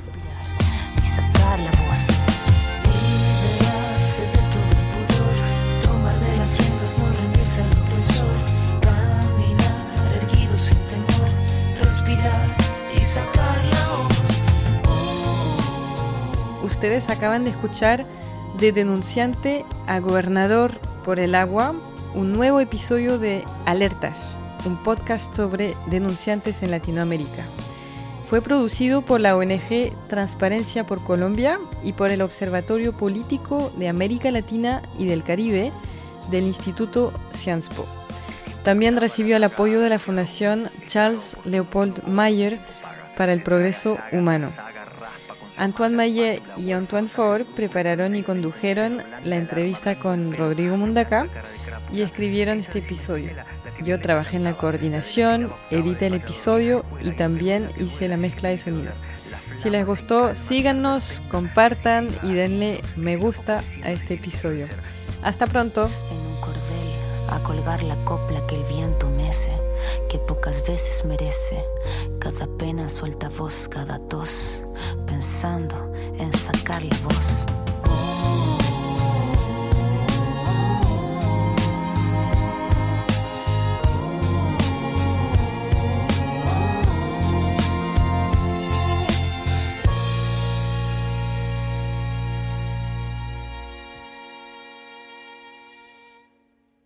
Ustedes 16.88 17.10
acaban 17.10 17.44
de 17.44 17.50
escuchar 17.50 18.06
de 18.58 18.72
denunciante 18.72 19.66
a 19.86 20.00
gobernador 20.00 20.72
por 21.04 21.18
el 21.18 21.34
agua 21.34 21.74
un 22.14 22.32
nuevo 22.32 22.60
episodio 22.60 23.18
de 23.18 23.44
Alertas, 23.66 24.38
un 24.64 24.82
podcast 24.82 25.34
sobre 25.36 25.74
denunciantes 25.90 26.62
en 26.62 26.70
Latinoamérica. 26.70 27.44
Fue 28.24 28.40
producido 28.40 29.02
por 29.02 29.20
la 29.20 29.36
ONG 29.36 29.92
Transparencia 30.08 30.84
por 30.84 31.04
Colombia 31.04 31.60
y 31.84 31.92
por 31.92 32.10
el 32.10 32.22
Observatorio 32.22 32.94
Político 32.94 33.70
de 33.76 33.88
América 33.90 34.30
Latina 34.30 34.80
y 34.96 35.04
del 35.04 35.22
Caribe 35.22 35.72
del 36.30 36.44
Instituto 36.44 37.12
Sciences 37.32 37.68
Po. 37.68 37.84
También 38.64 38.96
recibió 38.96 39.36
el 39.36 39.44
apoyo 39.44 39.80
de 39.80 39.90
la 39.90 39.98
Fundación 39.98 40.70
Charles 40.86 41.36
Leopold 41.44 42.04
Mayer 42.06 42.58
para 43.14 43.34
el 43.34 43.42
Progreso 43.42 43.98
Humano. 44.10 44.67
Antoine 45.58 45.96
Maillet 45.96 46.40
y 46.56 46.72
Antoine 46.72 47.08
Faure 47.08 47.44
prepararon 47.44 48.14
y 48.14 48.22
condujeron 48.22 49.02
la 49.24 49.36
entrevista 49.36 49.98
con 49.98 50.32
Rodrigo 50.32 50.76
Mundaca 50.76 51.26
y 51.92 52.02
escribieron 52.02 52.58
este 52.58 52.78
episodio. 52.78 53.32
Yo 53.82 54.00
trabajé 54.00 54.36
en 54.36 54.44
la 54.44 54.54
coordinación, 54.54 55.52
edité 55.70 56.06
el 56.06 56.14
episodio 56.14 56.84
y 57.00 57.10
también 57.12 57.70
hice 57.78 58.08
la 58.08 58.16
mezcla 58.16 58.48
de 58.50 58.58
sonido. 58.58 58.92
Si 59.56 59.68
les 59.70 59.84
gustó, 59.84 60.34
síganos, 60.34 61.22
compartan 61.30 62.08
y 62.22 62.34
denle 62.34 62.80
me 62.96 63.16
gusta 63.16 63.62
a 63.82 63.90
este 63.90 64.14
episodio. 64.14 64.66
Hasta 65.22 65.46
pronto. 65.46 65.90
En 66.10 66.18
un 66.18 66.40
cordel 66.40 66.88
a 67.30 67.42
colgar 67.42 67.82
la 67.82 67.96
copla 68.04 68.46
que 68.46 68.54
el 68.54 68.64
viento 68.64 69.10
mece, 69.10 69.52
que 70.08 70.18
pocas 70.18 70.66
veces 70.66 71.04
merece. 71.04 71.62
Cada 72.20 72.46
pena 72.58 72.88
suelta 72.88 73.28
voz, 73.28 73.68
cada 73.68 73.98
tos, 73.98 74.64
pensando 75.06 75.92
en 76.18 76.32
sacar 76.32 76.82
la 76.82 76.96
voz. 77.04 77.46